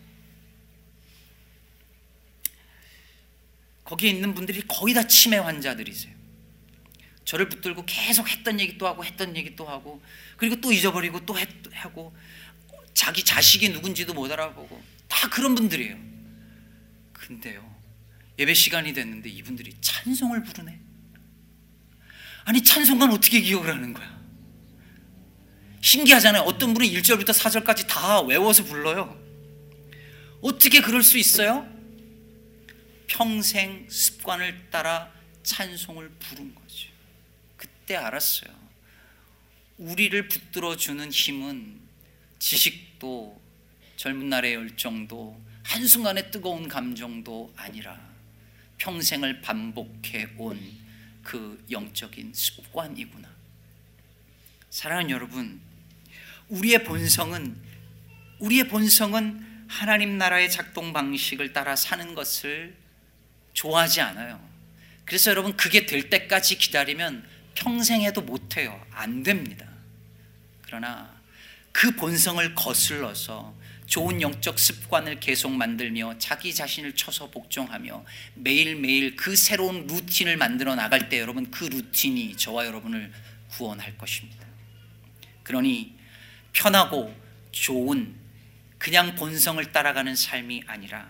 거기에 3.86 4.10
있는 4.10 4.34
분들이 4.34 4.62
거의 4.68 4.94
다 4.96 5.06
치매 5.06 5.38
환자들이세요. 5.38 6.13
저를 7.26 7.50
붙들고 7.50 7.84
계속 7.86 8.30
했던 8.30 8.60
얘기 8.60 8.78
또 8.78 8.88
하고 8.88 9.04
했던 9.06 9.36
얘기 9.36 9.56
또 9.56 9.66
하고 9.66 10.02
그리고 10.38 10.60
또 10.60 10.72
잊어버리고 10.72 11.26
또 11.26 11.36
하고 11.72 12.16
자기 12.94 13.24
자식이 13.24 13.70
누군지도 13.70 14.14
못 14.14 14.32
알아보고 14.32 14.82
다 15.08 15.30
그런 15.30 15.56
분들이에요. 15.56 15.98
근데요 17.14 17.74
예배 18.40 18.54
시간이 18.54 18.94
됐는데 18.94 19.30
이분들이 19.30 19.74
찬송을 19.80 20.44
부르네. 20.44 20.80
아니 22.46 22.62
찬송만 22.62 23.12
어떻게 23.12 23.40
기억을 23.40 23.74
하는 23.74 23.94
거야? 23.94 24.22
신기하잖아요. 25.82 26.44
어떤 26.44 26.74
분은 26.74 26.88
1절부터 26.88 27.28
4절까지 27.30 27.88
다 27.88 28.22
외워서 28.22 28.64
불러요. 28.64 29.20
어떻게 30.42 30.82
그럴 30.82 31.04
수 31.04 31.18
있어요? 31.18 31.68
평생 33.08 33.88
습관을 33.90 34.70
따라 34.72 35.12
찬송을 35.44 36.10
부른 36.20 36.56
거죠. 36.56 36.93
그때 37.84 37.96
알았어요. 37.96 38.52
우리를 39.78 40.28
붙들어 40.30 40.78
주는 40.78 41.12
힘은 41.12 41.82
지식도 42.40 43.42
젊은 43.98 44.30
날의 44.30 44.54
열정도 44.54 45.40
한순간의 45.64 46.32
뜨거운 46.32 46.68
감정도 46.68 47.54
아니라 47.58 48.00
평생을 48.78 49.42
반복해 49.42 50.30
온 50.38 50.84
그 51.24 51.64
영적인 51.72 52.34
습관이구나. 52.34 53.30
사랑하는 54.70 55.10
여러분, 55.10 55.62
우리의 56.50 56.84
본성은 56.84 57.56
우리의 58.40 58.68
본성은 58.68 59.66
하나님 59.70 60.18
나라의 60.18 60.52
작동 60.52 60.92
방식을 60.92 61.54
따라 61.54 61.76
사는 61.76 62.14
것을 62.14 62.76
좋아하지 63.54 64.02
않아요. 64.02 64.46
그래서 65.06 65.32
여러분 65.32 65.56
그게 65.56 65.86
될 65.86 66.10
때까지 66.10 66.58
기다리면 66.58 67.26
평생 67.56 68.02
해도 68.02 68.22
못해요. 68.22 68.80
안 68.92 69.24
됩니다. 69.24 69.68
그러나 70.62 71.14
그 71.72 71.96
본성을 71.96 72.56
거슬러서 72.56 73.54
좋은 73.86 74.22
영적 74.22 74.58
습관을 74.58 75.20
계속 75.20 75.52
만들며 75.52 76.18
자기 76.18 76.54
자신을 76.54 76.96
쳐서 76.96 77.30
복종하며 77.30 78.06
매일매일 78.36 79.16
그 79.16 79.36
새로운 79.36 79.86
루틴을 79.88 80.38
만들어 80.38 80.76
나갈 80.76 81.10
때 81.10 81.20
여러분 81.20 81.52
그 81.52 81.66
루틴이 81.66 82.38
저와 82.38 82.66
여러분을 82.66 83.12
구원할 83.50 83.98
것입니다. 83.98 84.48
그러니 85.44 85.94
편하고 86.54 87.16
좋은 87.52 88.16
그냥 88.78 89.16
본성을 89.16 89.64
따라가는 89.72 90.16
삶이 90.16 90.64
아니라 90.68 91.10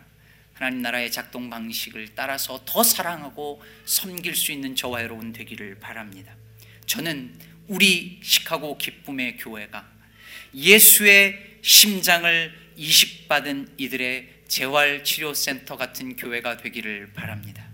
하나님 0.54 0.82
나라의 0.82 1.12
작동 1.12 1.50
방식을 1.50 2.10
따라서 2.16 2.62
더 2.66 2.84
사랑하고 2.84 3.62
섬길 3.86 4.36
수 4.36 4.52
있는 4.52 4.76
저와 4.76 5.04
여러분 5.04 5.34
되기를 5.34 5.80
바랍니다. 5.80 6.36
저는 6.86 7.34
우리 7.68 8.20
시카고 8.22 8.78
기쁨의 8.78 9.38
교회가 9.38 9.88
예수의 10.54 11.58
심장을 11.62 12.54
이식받은 12.76 13.76
이들의 13.78 14.30
재활치료센터 14.48 15.78
같은 15.78 16.16
교회가 16.16 16.58
되기를 16.58 17.14
바랍니다. 17.14 17.66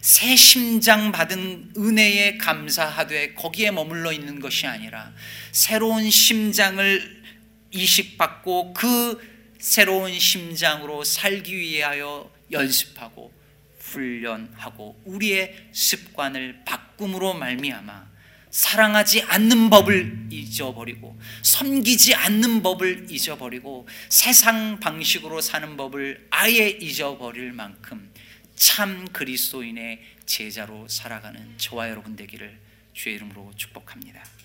새 0.00 0.34
심장 0.34 1.12
받은 1.12 1.74
은혜에 1.76 2.38
감사하되 2.38 3.34
거기에 3.34 3.70
머물러 3.70 4.12
있는 4.12 4.40
것이 4.40 4.66
아니라 4.66 5.12
새로운 5.52 6.10
심장을 6.10 7.22
이식받고 7.70 8.74
그 8.74 9.31
새로운 9.62 10.18
심장으로 10.18 11.04
살기 11.04 11.56
위하여 11.56 12.28
연습하고 12.50 13.32
훈련하고 13.78 15.00
우리의 15.04 15.68
습관을 15.70 16.64
바꿈으로 16.64 17.34
말미암아 17.34 18.10
사랑하지 18.50 19.22
않는 19.22 19.70
법을 19.70 20.26
잊어버리고 20.30 21.16
섬기지 21.42 22.12
않는 22.12 22.64
법을 22.64 23.06
잊어버리고 23.08 23.86
세상 24.08 24.80
방식으로 24.80 25.40
사는 25.40 25.76
법을 25.76 26.26
아예 26.30 26.68
잊어버릴 26.68 27.52
만큼 27.52 28.12
참 28.56 29.06
그리스도인의 29.12 30.02
제자로 30.26 30.88
살아가는 30.88 31.54
저와 31.56 31.88
여러분 31.88 32.16
되기를 32.16 32.58
주의 32.94 33.14
이름으로 33.14 33.52
축복합니다. 33.54 34.41